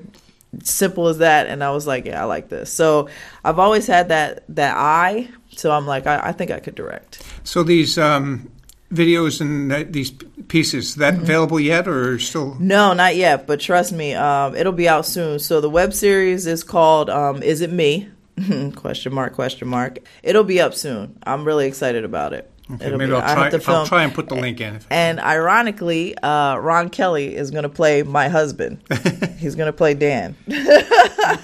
simple 0.63 1.07
as 1.07 1.19
that 1.19 1.47
and 1.47 1.63
i 1.63 1.71
was 1.71 1.87
like 1.87 2.05
yeah 2.05 2.21
i 2.21 2.25
like 2.25 2.49
this. 2.49 2.71
So 2.71 3.07
i've 3.43 3.57
always 3.59 3.87
had 3.87 4.09
that 4.09 4.43
that 4.49 4.75
eye 4.75 5.29
so 5.55 5.71
i'm 5.71 5.87
like 5.87 6.05
i, 6.07 6.27
I 6.29 6.31
think 6.33 6.51
i 6.51 6.59
could 6.59 6.75
direct. 6.75 7.23
So 7.43 7.63
these 7.63 7.97
um, 7.97 8.51
videos 8.93 9.39
and 9.39 9.71
that, 9.71 9.93
these 9.93 10.11
pieces 10.49 10.95
that 10.95 11.13
Mm-hmm. 11.13 11.23
available 11.23 11.59
yet, 11.59 11.87
or 11.87 12.19
still? 12.19 12.57
no 12.59 12.93
not 12.93 13.15
yet 13.15 13.47
but 13.47 13.61
trust 13.61 13.93
me 13.93 14.13
um, 14.13 14.53
it'll 14.55 14.73
be 14.73 14.89
out 14.89 15.05
soon. 15.05 15.39
So 15.39 15.61
the 15.61 15.69
web 15.69 15.93
series 15.93 16.45
is 16.45 16.63
called 16.63 17.09
um, 17.09 17.41
is 17.41 17.61
it 17.61 17.71
me? 17.71 18.09
Question 18.75 19.13
mark 19.13 19.33
question 19.33 19.67
mark. 19.69 19.99
It'll 20.23 20.43
be 20.43 20.59
up 20.59 20.73
soon. 20.73 21.17
I'm 21.23 21.45
really 21.45 21.67
excited 21.67 22.03
about 22.03 22.33
it 22.33 22.50
Okay, 22.73 22.85
It'll 22.85 22.97
maybe 22.97 23.11
be- 23.11 23.17
I'll 23.17 23.49
try. 23.49 23.59
I'll 23.73 23.85
try 23.85 24.03
and 24.03 24.13
put 24.13 24.29
the 24.29 24.35
link 24.35 24.61
in. 24.61 24.79
and 24.89 25.19
ironically 25.19 26.17
uh, 26.19 26.55
ron 26.57 26.89
kelly 26.89 27.35
is 27.35 27.51
going 27.51 27.63
to 27.63 27.69
play 27.69 28.03
my 28.03 28.29
husband 28.29 28.79
he's 29.39 29.55
going 29.55 29.65
to 29.67 29.73
play 29.73 29.93
dan 29.93 30.35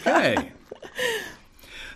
Okay. 0.06 0.52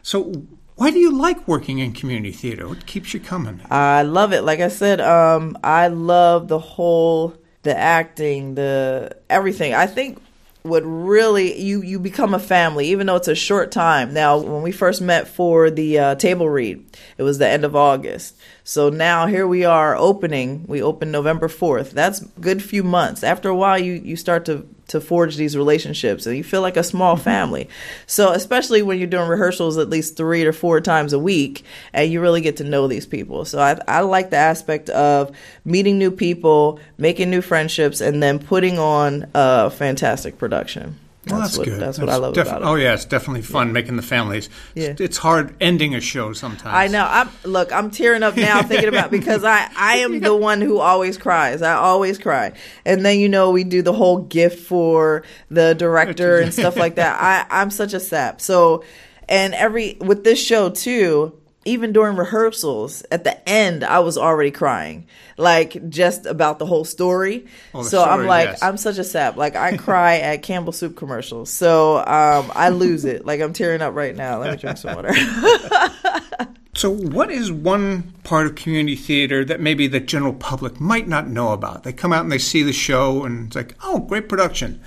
so, 0.03 0.31
why 0.75 0.89
do 0.91 0.97
you 0.99 1.11
like 1.15 1.47
working 1.47 1.79
in 1.79 1.93
community 1.93 2.31
theater? 2.31 2.67
What 2.67 2.85
keeps 2.87 3.13
you 3.13 3.19
coming? 3.19 3.61
I 3.69 4.01
love 4.01 4.33
it. 4.33 4.41
Like 4.43 4.59
I 4.59 4.67
said, 4.69 4.99
um, 4.99 5.55
I 5.63 5.87
love 5.89 6.47
the 6.47 6.57
whole, 6.59 7.35
the 7.61 7.77
acting, 7.77 8.55
the 8.55 9.15
everything. 9.29 9.73
I 9.75 9.85
think 9.85 10.19
what 10.63 10.81
really 10.81 11.59
you 11.59 11.81
you 11.83 11.99
become 11.99 12.33
a 12.33 12.39
family, 12.39 12.87
even 12.87 13.05
though 13.07 13.15
it's 13.15 13.27
a 13.27 13.35
short 13.35 13.71
time. 13.71 14.13
Now, 14.13 14.37
when 14.39 14.63
we 14.63 14.71
first 14.71 15.01
met 15.01 15.27
for 15.27 15.69
the 15.69 15.99
uh, 15.99 16.15
table 16.15 16.49
read, 16.49 16.83
it 17.17 17.23
was 17.23 17.37
the 17.37 17.47
end 17.47 17.63
of 17.63 17.75
August. 17.75 18.35
So 18.71 18.89
now 18.89 19.27
here 19.27 19.45
we 19.45 19.65
are 19.65 19.97
opening. 19.97 20.63
We 20.65 20.81
open 20.81 21.11
November 21.11 21.49
fourth. 21.49 21.91
That's 21.91 22.21
a 22.21 22.25
good 22.39 22.63
few 22.63 22.85
months. 22.85 23.21
After 23.21 23.49
a 23.49 23.55
while, 23.55 23.77
you 23.77 23.95
you 23.95 24.15
start 24.15 24.45
to 24.45 24.65
to 24.87 25.01
forge 25.01 25.35
these 25.35 25.57
relationships 25.57 26.25
and 26.25 26.37
you 26.37 26.43
feel 26.45 26.61
like 26.61 26.77
a 26.77 26.83
small 26.83 27.15
mm-hmm. 27.15 27.23
family. 27.25 27.69
So 28.07 28.31
especially 28.31 28.81
when 28.81 28.97
you're 28.97 29.07
doing 29.07 29.27
rehearsals 29.27 29.77
at 29.77 29.89
least 29.89 30.15
three 30.15 30.45
to 30.45 30.53
four 30.53 30.79
times 30.79 31.11
a 31.11 31.19
week 31.19 31.65
and 31.91 32.09
you 32.09 32.21
really 32.21 32.39
get 32.39 32.55
to 32.57 32.63
know 32.63 32.87
these 32.87 33.05
people. 33.05 33.43
So 33.43 33.59
I, 33.59 33.77
I 33.89 34.01
like 34.01 34.29
the 34.29 34.37
aspect 34.37 34.89
of 34.89 35.35
meeting 35.65 35.97
new 35.97 36.09
people, 36.09 36.79
making 36.97 37.29
new 37.29 37.41
friendships, 37.41 37.99
and 37.99 38.23
then 38.23 38.39
putting 38.39 38.79
on 38.79 39.29
a 39.33 39.69
fantastic 39.69 40.37
production. 40.37 40.97
Well, 41.27 41.39
that's, 41.39 41.55
what, 41.55 41.65
good. 41.65 41.79
That's, 41.79 41.99
what 41.99 42.09
I 42.09 42.15
love 42.15 42.33
defi- 42.33 42.49
about 42.49 42.61
it. 42.63 42.65
Oh 42.65 42.75
yeah, 42.75 42.95
it's 42.95 43.05
definitely 43.05 43.43
fun 43.43 43.73
making 43.73 43.95
the 43.95 44.01
families. 44.01 44.49
Yeah. 44.73 44.89
It's, 44.89 45.01
it's 45.01 45.17
hard 45.17 45.55
ending 45.61 45.93
a 45.93 46.01
show 46.01 46.33
sometimes. 46.33 46.73
I 46.73 46.87
know. 46.87 47.05
I'm 47.07 47.29
look. 47.43 47.71
I'm 47.71 47.91
tearing 47.91 48.23
up 48.23 48.35
now 48.35 48.63
thinking 48.63 48.89
about 48.89 49.11
because 49.11 49.43
I 49.43 49.69
I 49.77 49.97
am 49.97 50.19
the 50.19 50.35
one 50.35 50.61
who 50.61 50.79
always 50.79 51.19
cries. 51.19 51.61
I 51.61 51.73
always 51.73 52.17
cry, 52.17 52.53
and 52.85 53.05
then 53.05 53.19
you 53.19 53.29
know 53.29 53.51
we 53.51 53.63
do 53.63 53.83
the 53.83 53.93
whole 53.93 54.17
gift 54.17 54.65
for 54.65 55.23
the 55.51 55.75
director 55.75 56.39
and 56.39 56.51
stuff 56.51 56.75
like 56.75 56.95
that. 56.95 57.21
I 57.21 57.61
I'm 57.61 57.69
such 57.69 57.93
a 57.93 57.99
sap. 57.99 58.41
So, 58.41 58.83
and 59.29 59.53
every 59.53 59.97
with 59.99 60.23
this 60.23 60.43
show 60.43 60.71
too. 60.71 61.37
Even 61.63 61.93
during 61.93 62.17
rehearsals, 62.17 63.03
at 63.11 63.23
the 63.23 63.47
end, 63.47 63.83
I 63.83 63.99
was 63.99 64.17
already 64.17 64.49
crying, 64.49 65.05
like 65.37 65.89
just 65.89 66.25
about 66.25 66.57
the 66.57 66.65
whole 66.65 66.85
story. 66.85 67.45
Oh, 67.73 67.83
the 67.83 67.89
so 67.89 68.03
I'm 68.03 68.25
like, 68.25 68.49
yes. 68.49 68.63
I'm 68.63 68.77
such 68.77 68.97
a 68.97 69.03
sap. 69.03 69.37
Like 69.37 69.55
I 69.55 69.77
cry 69.77 70.17
at 70.17 70.41
Campbell 70.41 70.73
soup 70.73 70.95
commercials. 70.95 71.51
So 71.51 71.97
um, 71.97 72.51
I 72.55 72.69
lose 72.69 73.05
it. 73.05 73.25
Like 73.25 73.41
I'm 73.41 73.53
tearing 73.53 73.81
up 73.81 73.93
right 73.93 74.15
now. 74.15 74.39
Let 74.39 74.51
me 74.51 74.57
drink 74.57 74.77
some 74.77 74.95
water. 74.95 75.13
So, 76.73 76.89
what 76.89 77.29
is 77.29 77.51
one 77.51 78.13
part 78.23 78.47
of 78.47 78.55
community 78.55 78.95
theater 78.95 79.43
that 79.43 79.59
maybe 79.59 79.87
the 79.87 79.99
general 79.99 80.33
public 80.33 80.79
might 80.79 81.07
not 81.07 81.27
know 81.27 81.51
about? 81.51 81.83
They 81.83 81.91
come 81.91 82.13
out 82.13 82.23
and 82.23 82.31
they 82.31 82.37
see 82.37 82.63
the 82.63 82.71
show, 82.71 83.25
and 83.25 83.47
it's 83.47 83.55
like, 83.55 83.75
oh, 83.83 83.99
great 83.99 84.29
production. 84.29 84.81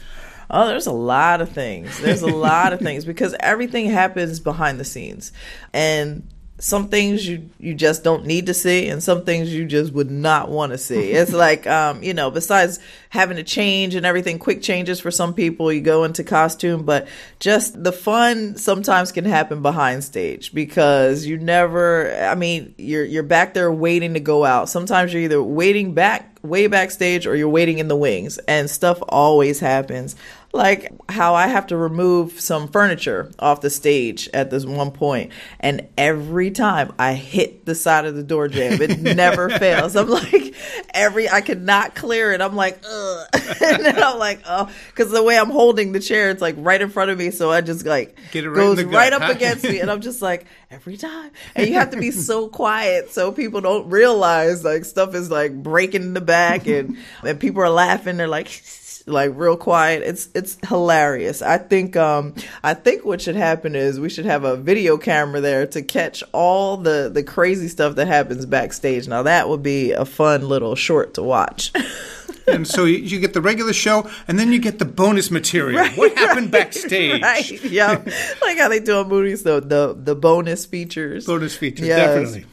Oh, 0.50 0.66
there's 0.66 0.87
a 0.87 0.93
lot 0.93 1.40
of 1.40 1.50
things. 1.50 2.00
There's 2.00 2.23
a 2.23 2.26
lot 2.26 2.73
of 2.73 2.81
things 2.81 3.04
because 3.04 3.35
everything 3.40 3.90
happens 3.90 4.40
behind 4.40 4.81
the 4.81 4.85
scenes. 4.85 5.33
And 5.73 6.28
some 6.64 6.88
things 6.88 7.26
you 7.28 7.50
you 7.59 7.75
just 7.75 8.02
don't 8.02 8.25
need 8.25 8.47
to 8.47 8.54
see 8.54 8.88
and 8.88 9.02
some 9.02 9.25
things 9.25 9.52
you 9.52 9.66
just 9.66 9.92
would 9.92 10.11
not 10.11 10.50
want 10.50 10.73
to 10.73 10.78
see 10.78 11.11
it's 11.11 11.33
like 11.47 11.66
um 11.66 12.02
you 12.02 12.14
know 12.14 12.30
besides 12.30 12.78
having 13.11 13.37
to 13.37 13.42
change 13.42 13.94
and 13.94 14.06
everything 14.06 14.38
quick 14.38 14.62
changes 14.62 14.99
for 14.99 15.11
some 15.11 15.35
people 15.35 15.73
you 15.73 15.80
go 15.80 16.04
into 16.04 16.25
costume 16.25 16.85
but 16.85 17.06
just 17.38 17.83
the 17.85 17.92
fun 17.92 18.56
sometimes 18.56 19.12
can 19.12 19.25
happen 19.25 19.61
behind 19.61 20.02
stage 20.02 20.54
because 20.54 21.26
you 21.26 21.37
never 21.37 22.14
i 22.25 22.35
mean 22.35 22.75
you're 22.78 23.04
you're 23.04 23.23
back 23.23 23.54
there 23.54 23.71
waiting 23.71 24.14
to 24.14 24.21
go 24.21 24.44
out. 24.44 24.68
Sometimes 24.68 25.12
you're 25.12 25.23
either 25.23 25.42
waiting 25.42 25.94
back 25.94 26.38
way 26.42 26.66
backstage 26.66 27.26
or 27.26 27.37
you're 27.37 27.49
waiting 27.49 27.78
in 27.78 27.88
the 27.88 27.97
wings 27.97 28.38
and 28.49 28.68
stuff 28.68 28.99
always 29.09 29.61
happens 29.61 30.14
like 30.54 30.92
how 31.11 31.34
I 31.34 31.49
have 31.49 31.66
to 31.68 31.76
remove 31.76 32.40
some 32.40 32.68
furniture 32.68 33.30
off 33.38 33.61
the 33.61 33.70
stage 33.70 34.28
at 34.32 34.50
this 34.50 34.64
one 34.64 34.92
point, 34.92 35.32
and 35.61 35.88
every 35.99 36.50
time 36.50 36.92
I 36.99 37.14
hit 37.14 37.64
the 37.66 37.75
side 37.75 38.04
of 38.04 38.14
the 38.14 38.23
door 38.23 38.49
jamb, 38.49 38.80
it 38.80 39.00
never 39.16 39.50
fails. 39.50 39.96
I'm 39.96 40.08
like, 40.08 40.54
every 40.94 41.28
I 41.28 41.40
could 41.40 41.61
not 41.61 41.94
clear 41.94 42.32
it. 42.32 42.40
I'm 42.40 42.54
like, 42.54 42.80
ugh, 42.88 43.26
and 43.34 43.84
then 43.84 44.02
I'm 44.02 44.18
like, 44.18 44.42
oh, 44.46 44.70
because 44.88 45.11
the 45.11 45.23
way 45.23 45.37
I'm 45.37 45.50
holding 45.50 45.92
the 45.92 46.00
chair, 46.00 46.30
it's 46.30 46.40
like 46.40 46.54
right 46.58 46.80
in 46.80 46.88
front 46.88 47.11
of 47.11 47.18
me, 47.18 47.30
so 47.30 47.50
I 47.50 47.61
just 47.61 47.84
like 47.84 48.16
Get 48.30 48.44
it 48.44 48.50
right 48.50 48.56
goes 48.56 48.82
gut, 48.82 48.92
right 48.92 49.12
up 49.12 49.23
huh? 49.23 49.32
against 49.32 49.64
me, 49.64 49.80
and 49.80 49.90
I'm 49.90 50.00
just 50.00 50.23
like 50.23 50.46
every 50.70 50.96
time, 50.96 51.32
and 51.56 51.66
you 51.66 51.75
have 51.75 51.90
to 51.90 51.99
be 51.99 52.11
so 52.12 52.49
quiet 52.49 53.11
so 53.11 53.32
people 53.32 53.61
don't 53.61 53.90
realize 53.90 54.64
like 54.64 54.84
stuff 54.84 55.14
is 55.14 55.30
like 55.30 55.52
breaking 55.62 56.02
in 56.02 56.14
the 56.14 56.20
back, 56.20 56.68
and 56.68 56.96
and 57.25 57.40
people 57.40 57.61
are 57.62 57.70
laughing. 57.70 58.16
They're 58.16 58.28
like 58.28 58.46
like 59.06 59.32
real 59.34 59.56
quiet. 59.56 60.02
It's 60.02 60.28
it's 60.34 60.56
hilarious. 60.68 61.42
I 61.42 61.58
think 61.58 61.96
um 61.96 62.34
I 62.62 62.75
think 62.75 63.04
what 63.04 63.20
should 63.20 63.37
happen 63.37 63.75
is 63.76 64.00
we 64.00 64.08
should 64.08 64.25
have 64.25 64.44
a 64.44 64.56
video 64.56 64.96
camera 64.96 65.40
there 65.40 65.66
to 65.68 65.82
catch 65.82 66.23
all 66.32 66.76
the 66.76 67.11
the 67.12 67.23
crazy 67.23 67.68
stuff 67.68 67.96
that 67.96 68.06
happens 68.06 68.46
backstage. 68.46 69.06
Now 69.08 69.23
that 69.23 69.49
would 69.49 69.62
be 69.62 69.92
a 69.92 70.04
fun 70.04 70.49
little 70.49 70.75
short 70.75 71.14
to 71.14 71.23
watch. 71.23 71.73
and 72.46 72.66
so 72.66 72.84
you, 72.84 73.20
get 73.20 73.32
the 73.32 73.40
regular 73.40 73.73
show, 73.73 74.08
and 74.28 74.38
then 74.38 74.52
you 74.52 74.58
get 74.58 74.78
the 74.78 74.84
bonus 74.84 75.30
material. 75.30 75.87
what 75.96 76.16
happened 76.16 76.50
backstage? 76.50 77.23
right. 77.23 77.64
Yeah. 77.64 78.02
like 78.42 78.58
how 78.58 78.68
they 78.68 78.80
do 78.80 78.99
on 78.99 79.08
movies 79.08 79.42
though, 79.42 79.61
the 79.61 79.94
the 79.99 80.14
bonus 80.14 80.66
features. 80.66 81.26
Bonus 81.26 81.56
features, 81.56 81.87
Yes. 81.88 81.99
definitely. 81.99 82.46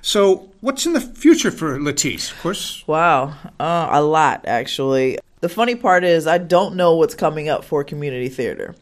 So, 0.00 0.50
what's 0.60 0.86
in 0.86 0.92
the 0.92 1.00
future 1.00 1.50
for 1.50 1.76
Latisse? 1.78 2.30
Of 2.30 2.40
course, 2.40 2.84
Wow, 2.86 3.34
uh, 3.58 3.88
a 3.90 4.00
lot 4.00 4.44
actually. 4.46 5.18
The 5.40 5.48
funny 5.48 5.74
part 5.74 6.04
is, 6.04 6.26
I 6.26 6.38
don't 6.38 6.76
know 6.76 6.96
what's 6.96 7.14
coming 7.14 7.48
up 7.48 7.64
for 7.64 7.84
community 7.84 8.28
theater. 8.28 8.74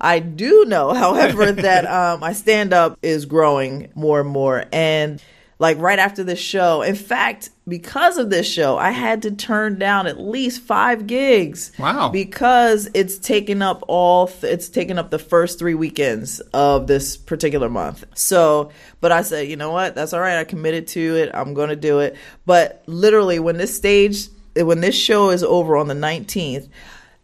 I 0.00 0.20
do 0.20 0.64
know, 0.64 0.94
however, 0.94 1.52
that 1.52 1.86
um, 1.90 2.20
my 2.20 2.32
stand 2.32 2.72
up 2.72 2.98
is 3.02 3.26
growing 3.26 3.90
more 3.94 4.20
and 4.20 4.28
more. 4.28 4.64
And 4.72 5.22
like 5.60 5.76
right 5.78 5.98
after 5.98 6.22
this 6.22 6.38
show, 6.38 6.82
in 6.82 6.94
fact, 6.94 7.50
because 7.66 8.16
of 8.16 8.30
this 8.30 8.48
show, 8.48 8.78
I 8.78 8.92
had 8.92 9.22
to 9.22 9.32
turn 9.32 9.78
down 9.78 10.06
at 10.06 10.20
least 10.20 10.62
five 10.62 11.08
gigs. 11.08 11.72
Wow. 11.78 12.10
Because 12.10 12.88
it's 12.94 13.18
taken 13.18 13.60
up 13.60 13.82
all, 13.88 14.28
th- 14.28 14.52
it's 14.52 14.68
taken 14.68 14.98
up 14.98 15.10
the 15.10 15.18
first 15.18 15.58
three 15.58 15.74
weekends 15.74 16.38
of 16.54 16.86
this 16.86 17.16
particular 17.16 17.68
month. 17.68 18.04
So, 18.14 18.70
but 19.00 19.10
I 19.10 19.22
said, 19.22 19.48
you 19.48 19.56
know 19.56 19.72
what? 19.72 19.96
That's 19.96 20.12
all 20.12 20.20
right. 20.20 20.38
I 20.38 20.44
committed 20.44 20.86
to 20.88 21.16
it. 21.16 21.30
I'm 21.34 21.54
going 21.54 21.70
to 21.70 21.76
do 21.76 21.98
it. 21.98 22.14
But 22.46 22.84
literally, 22.86 23.40
when 23.40 23.56
this 23.56 23.76
stage, 23.76 24.28
when 24.66 24.80
this 24.80 24.94
show 24.94 25.30
is 25.30 25.42
over 25.42 25.76
on 25.76 25.88
the 25.88 25.94
19th, 25.94 26.68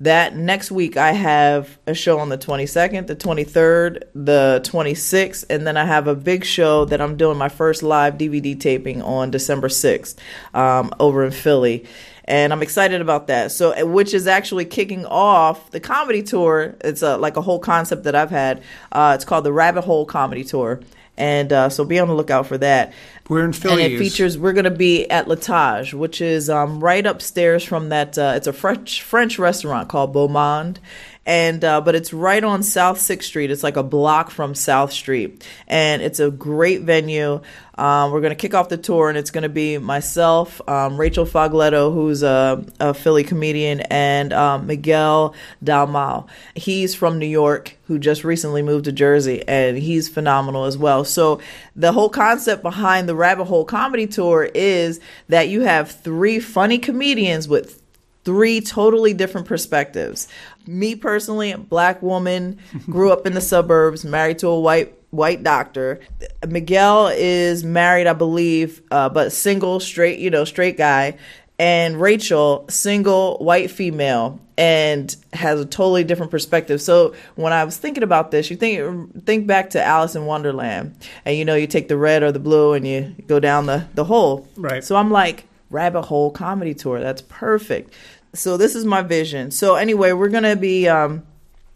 that 0.01 0.37
next 0.37 0.71
week 0.71 0.97
I 0.97 1.13
have 1.13 1.79
a 1.87 1.95
show 1.95 2.19
on 2.19 2.29
the 2.29 2.39
22nd, 2.39 3.07
the 3.07 3.17
23rd, 3.17 4.03
the 4.15 4.61
26th, 4.65 5.45
and 5.49 5.67
then 5.67 5.77
I 5.77 5.85
have 5.85 6.09
a 6.09 6.15
big 6.15 6.45
show 6.45 6.85
that 6.87 7.01
I'm 7.01 7.17
doing 7.17 7.39
my 7.39 7.49
first 7.49 7.83
live 7.83 8.15
DVD 8.15 8.59
taping 8.59 9.03
on 9.03 9.31
December 9.31 9.69
6th 9.69 10.17
um, 10.53 10.93
over 10.99 11.25
in 11.25 11.31
Philly. 11.31 11.87
And 12.27 12.53
I'm 12.53 12.63
excited 12.63 13.01
about 13.01 13.27
that. 13.27 13.53
So, 13.53 13.85
which 13.87 14.15
is 14.15 14.27
actually 14.27 14.65
kicking 14.65 15.05
off 15.07 15.71
the 15.71 15.81
comedy 15.81 16.23
tour. 16.23 16.75
It's 16.81 17.03
a, 17.03 17.17
like 17.19 17.37
a 17.37 17.43
whole 17.43 17.59
concept 17.59 18.05
that 18.05 18.15
I've 18.15 18.31
had. 18.31 18.63
Uh, 18.91 19.13
it's 19.15 19.25
called 19.25 19.45
the 19.45 19.53
Rabbit 19.53 19.83
Hole 19.83 20.07
Comedy 20.07 20.43
Tour. 20.43 20.81
And 21.17 21.53
uh, 21.53 21.69
so 21.69 21.85
be 21.85 21.99
on 22.01 22.09
the 22.09 22.15
lookout 22.15 22.47
for 22.47 22.59
that. 22.59 22.93
we're 23.29 23.45
in 23.45 23.53
Philly. 23.53 23.85
And 23.85 23.93
it 23.93 23.99
features. 23.99 24.37
We're 24.37 24.53
going 24.53 24.65
to 24.65 24.71
be 24.71 25.09
at 25.09 25.29
L'Etage, 25.29 25.95
which 25.95 26.21
is 26.21 26.51
um, 26.51 26.83
right 26.83 27.07
upstairs 27.07 27.63
from 27.63 27.91
that. 27.91 28.19
Uh, 28.19 28.33
it's 28.35 28.49
a 28.49 28.53
French 28.53 29.03
French 29.03 29.39
restaurant 29.39 29.89
called 29.89 30.13
Beau 30.13 30.27
Monde, 30.27 30.81
and 31.25 31.63
uh, 31.65 31.81
but 31.81 31.95
it's 31.95 32.13
right 32.13 32.43
on 32.43 32.65
South 32.65 33.01
Sixth 33.01 33.29
Street. 33.29 33.53
It's 33.53 33.63
like 33.63 33.77
a 33.77 33.85
block 33.85 34.33
from 34.33 34.57
South 34.57 34.93
Street, 34.93 35.47
and 35.69 36.03
it's 36.03 36.19
a 36.19 36.33
great 36.33 36.81
venue. 36.81 37.41
Um, 37.77 38.13
we're 38.13 38.21
going 38.21 38.31
to 38.31 38.37
kick 38.37 38.55
off 38.55 38.69
the 38.69 38.77
tour, 38.77 39.09
and 39.09 39.19
it's 39.19 39.31
going 39.31 39.43
to 39.43 39.49
be 39.49 39.79
myself, 39.79 40.61
um, 40.69 40.97
Rachel 40.97 41.25
Fogletto, 41.25 41.93
who's 41.93 42.23
a, 42.23 42.65
a 42.79 42.95
Philly 42.95 43.25
comedian, 43.25 43.81
and 43.83 44.33
um, 44.33 44.67
Miguel 44.67 45.35
Dalmau. 45.65 46.29
He's 46.55 46.95
from 46.95 47.19
New 47.19 47.27
York, 47.27 47.77
who 47.87 47.99
just 47.99 48.23
recently 48.23 48.63
moved 48.63 48.85
to 48.85 48.93
Jersey, 48.93 49.43
and 49.49 49.77
he's 49.77 50.09
phenomenal 50.09 50.65
as 50.65 50.79
well. 50.79 51.05
So 51.05 51.41
the 51.75 51.93
whole 51.93 52.09
concept 52.09 52.63
behind 52.63 53.09
the 53.09 53.17
Rabbit 53.17 53.47
Hole 53.47 53.65
Comedy 53.65 54.07
Tour 54.07 54.49
is 54.55 55.01
that 55.29 55.49
you 55.49 55.63
have 55.63 55.91
three 55.91 56.39
funny 56.39 56.79
comedians 56.79 57.49
with 57.49 57.83
three 58.25 58.61
totally 58.61 59.13
different 59.13 59.47
perspectives. 59.47 60.29
Me 60.67 60.95
personally, 60.95 61.53
a 61.53 61.59
black 61.59 62.01
woman, 62.03 62.59
grew 62.87 63.13
up 63.13 63.27
in 63.27 63.35
the 63.35 63.41
suburbs, 63.41 64.05
married 64.05 64.39
to 64.39 64.49
a 64.49 64.59
white 64.59 65.04
white 65.15 65.43
doctor. 65.43 66.01
Miguel 66.47 67.09
is 67.09 67.65
married, 67.65 68.07
I 68.07 68.13
believe, 68.13 68.83
uh, 68.91 69.09
but 69.09 69.33
single, 69.33 69.81
straight, 69.81 70.19
you 70.19 70.31
know, 70.31 70.45
straight 70.45 70.77
guy. 70.77 71.17
And 71.59 72.01
Rachel, 72.01 72.67
single, 72.69 73.39
white 73.39 73.71
female, 73.71 74.41
and 74.59 75.15
has 75.33 75.61
a 75.61 75.65
totally 75.65 76.03
different 76.03 76.31
perspective. 76.31 76.81
So 76.83 77.15
when 77.37 77.53
I 77.53 77.65
was 77.65 77.77
thinking 77.77 78.03
about 78.03 78.33
this, 78.33 78.51
you 78.51 78.57
think 78.57 79.25
think 79.25 79.47
back 79.47 79.71
to 79.71 79.83
Alice 79.83 80.17
in 80.17 80.27
Wonderland, 80.27 80.97
and 81.25 81.37
you 81.37 81.45
know, 81.45 81.55
you 81.55 81.69
take 81.69 81.87
the 81.87 81.97
red 81.97 82.25
or 82.25 82.33
the 82.33 82.41
blue, 82.41 82.73
and 82.73 82.87
you 82.87 83.15
go 83.29 83.39
down 83.39 83.67
the 83.67 83.87
the 83.95 84.05
hole. 84.05 84.49
Right. 84.57 84.83
So 84.83 84.97
I'm 84.97 85.13
like, 85.13 85.47
rabbit 85.71 86.03
hole 86.03 86.33
comedy 86.33 86.75
tour. 86.75 87.01
That's 87.01 87.23
perfect. 87.23 87.93
So 88.35 88.57
this 88.57 88.75
is 88.75 88.85
my 88.85 89.03
vision. 89.03 89.53
So 89.53 89.77
anyway, 89.77 90.13
we're 90.13 90.31
gonna 90.31 90.57
be 90.57 90.89
um, 90.89 91.23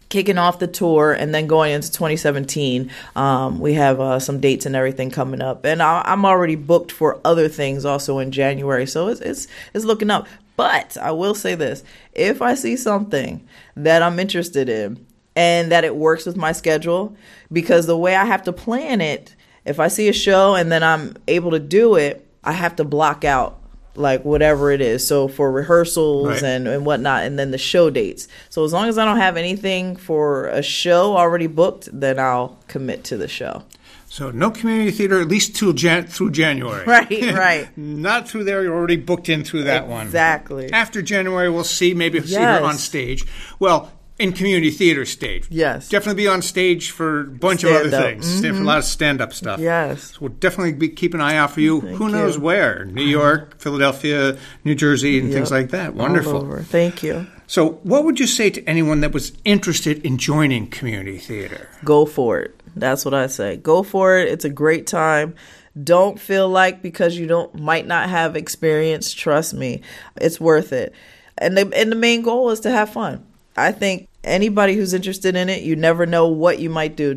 kicking 0.09 0.39
off 0.39 0.59
the 0.59 0.67
tour 0.67 1.13
and 1.13 1.35
then 1.35 1.47
going 1.47 1.73
into 1.73 1.91
2017. 1.91 2.91
Um, 3.17 3.61
we 3.61 3.75
have 3.75 4.01
uh, 4.01 4.19
some 4.19 4.41
dates 4.41 4.67
and 4.67 4.75
everything 4.75 5.11
coming 5.11 5.43
up, 5.43 5.65
and 5.65 5.83
I, 5.83 6.03
I'm 6.05 6.25
already 6.25 6.57
booked 6.57 6.93
for 6.93 7.21
other 7.25 7.49
things 7.49 7.85
also 7.85 8.19
in 8.19 8.33
January. 8.33 8.87
So 8.87 9.09
it's 9.09 9.21
it's 9.21 9.49
it's 9.75 9.85
looking 9.85 10.11
up. 10.11 10.27
But 10.57 10.97
I 10.97 11.13
will 11.13 11.35
say 11.35 11.55
this: 11.55 11.85
if 12.13 12.43
I 12.43 12.55
see 12.55 12.77
something 12.77 13.47
that 13.77 14.03
I'm 14.03 14.19
interested 14.19 14.69
in 14.69 15.07
and 15.37 15.71
that 15.71 15.85
it 15.85 15.95
works 15.95 16.27
with 16.27 16.37
my 16.37 16.53
schedule, 16.53 17.17
because 17.53 17.87
the 17.87 17.97
way 17.97 18.17
I 18.17 18.25
have 18.25 18.43
to 18.45 18.53
plan 18.53 19.01
it, 19.01 19.37
if 19.65 19.79
I 19.79 19.89
see 19.89 20.09
a 20.09 20.13
show 20.13 20.55
and 20.55 20.73
then 20.73 20.83
I'm 20.83 21.17
able 21.29 21.53
to 21.53 21.61
do 21.61 21.95
it, 21.95 22.27
I 22.43 22.53
have 22.53 22.77
to 22.77 22.85
block 22.85 23.25
out 23.25 23.58
like 23.99 24.25
whatever 24.25 24.71
it 24.71 24.81
is. 24.81 25.07
So 25.07 25.29
for 25.29 25.51
rehearsals 25.53 26.29
Right. 26.29 26.43
and, 26.43 26.67
and 26.69 26.87
whatnot, 26.87 27.25
and 27.25 27.39
then 27.39 27.51
the 27.51 27.59
show 27.59 27.91
dates. 27.91 28.29
So 28.49 28.65
as 28.65 28.73
long 28.73 28.89
as 28.89 28.99
I 28.99 29.05
don't 29.05 29.19
have 29.19 29.37
anything 29.37 29.97
for 29.97 30.47
a 30.49 30.63
show 30.63 31.17
already 31.17 31.47
booked, 31.47 31.89
then 31.93 32.19
I'll 32.19 32.59
commit 32.69 33.05
to 33.05 33.17
the 33.17 33.29
show. 33.29 33.65
So 34.11 34.31
no 34.31 34.51
community 34.51 34.91
theater 34.91 35.21
at 35.21 35.29
least 35.29 35.55
till 35.55 35.75
Jan- 35.75 36.07
through 36.07 36.31
January. 36.31 36.83
Right, 36.87 37.11
right. 37.35 37.69
Not 37.77 38.27
through 38.29 38.45
there. 38.45 38.63
You're 38.63 38.75
already 38.75 38.97
booked 38.97 39.29
in 39.29 39.45
through 39.45 39.65
that 39.65 39.87
one. 39.87 40.07
Exactly. 40.07 40.73
After 40.73 41.03
January, 41.03 41.51
we'll 41.51 41.63
see. 41.65 41.93
Maybe 41.93 42.19
see 42.23 42.37
her 42.37 42.65
on 42.65 42.79
stage. 42.79 43.25
Well, 43.59 43.93
in 44.19 44.33
community 44.33 44.71
theater 44.71 45.05
stage. 45.05 45.47
Yes. 45.51 45.89
Definitely 45.89 46.23
be 46.23 46.29
on 46.29 46.43
stage 46.43 46.91
for 46.91 47.21
a 47.21 47.25
bunch 47.25 47.65
of 47.65 47.71
other 47.71 47.89
Stand-up. 47.89 48.03
things. 48.03 48.41
For 48.41 48.47
a 48.47 48.51
mm-hmm. 48.51 48.65
lot 48.65 48.79
of 48.79 48.85
stand-up 48.85 49.33
stuff. 49.33 49.61
Yes. 49.61 50.13
So 50.13 50.19
we'll 50.21 50.33
definitely 50.33 50.73
be 50.73 50.89
keep 50.89 51.15
an 51.15 51.21
eye 51.21 51.37
out 51.37 51.53
for 51.53 51.61
you. 51.61 51.81
Who 51.81 52.09
knows 52.09 52.37
you. 52.37 52.43
where? 52.43 52.85
New 52.85 53.05
York, 53.05 53.43
uh-huh. 53.43 53.55
Philadelphia, 53.59 54.37
New 54.65 54.75
Jersey, 54.75 55.19
and 55.19 55.33
things 55.33 55.51
like 55.51 55.71
that. 55.71 55.95
Wonderful. 55.95 56.63
Thank 56.65 57.03
you. 57.03 57.27
So, 57.47 57.81
what 57.83 58.05
would 58.05 58.21
you 58.21 58.27
say 58.27 58.51
to 58.51 58.65
anyone 58.69 59.01
that 59.01 59.13
was 59.13 59.33
interested 59.45 60.05
in 60.05 60.19
joining 60.19 60.69
community 60.69 61.17
theater? 61.17 61.71
Go 61.83 62.05
for 62.05 62.41
it. 62.41 62.61
That's 62.77 63.07
what 63.07 63.15
I 63.15 63.27
say. 63.29 63.57
Go 63.57 63.83
for 63.83 64.19
it. 64.19 64.29
It's 64.29 64.45
a 64.45 64.51
great 64.51 64.87
time. 64.87 65.35
Don't 65.83 66.21
feel 66.21 66.49
like 66.49 66.83
because 66.83 67.17
you 67.17 67.27
don't 67.27 67.55
might 67.55 67.87
not 67.87 68.11
have 68.11 68.37
experience, 68.37 69.13
trust 69.15 69.55
me, 69.55 69.81
it's 70.17 70.41
worth 70.41 70.73
it. 70.73 70.93
And 71.39 71.57
the 71.57 71.73
and 71.75 71.91
the 71.91 71.97
main 71.97 72.23
goal 72.23 72.51
is 72.51 72.61
to 72.61 72.71
have 72.71 72.91
fun. 72.91 73.25
I 73.61 73.73
think 73.73 74.09
anybody 74.25 74.75
who's 74.75 74.95
interested 74.95 75.37
in 75.37 75.49
it, 75.49 75.63
you 75.63 75.77
never 75.77 76.05
know 76.07 76.29
what 76.29 76.59
you 76.59 76.71
might 76.71 76.97
do. 76.97 77.15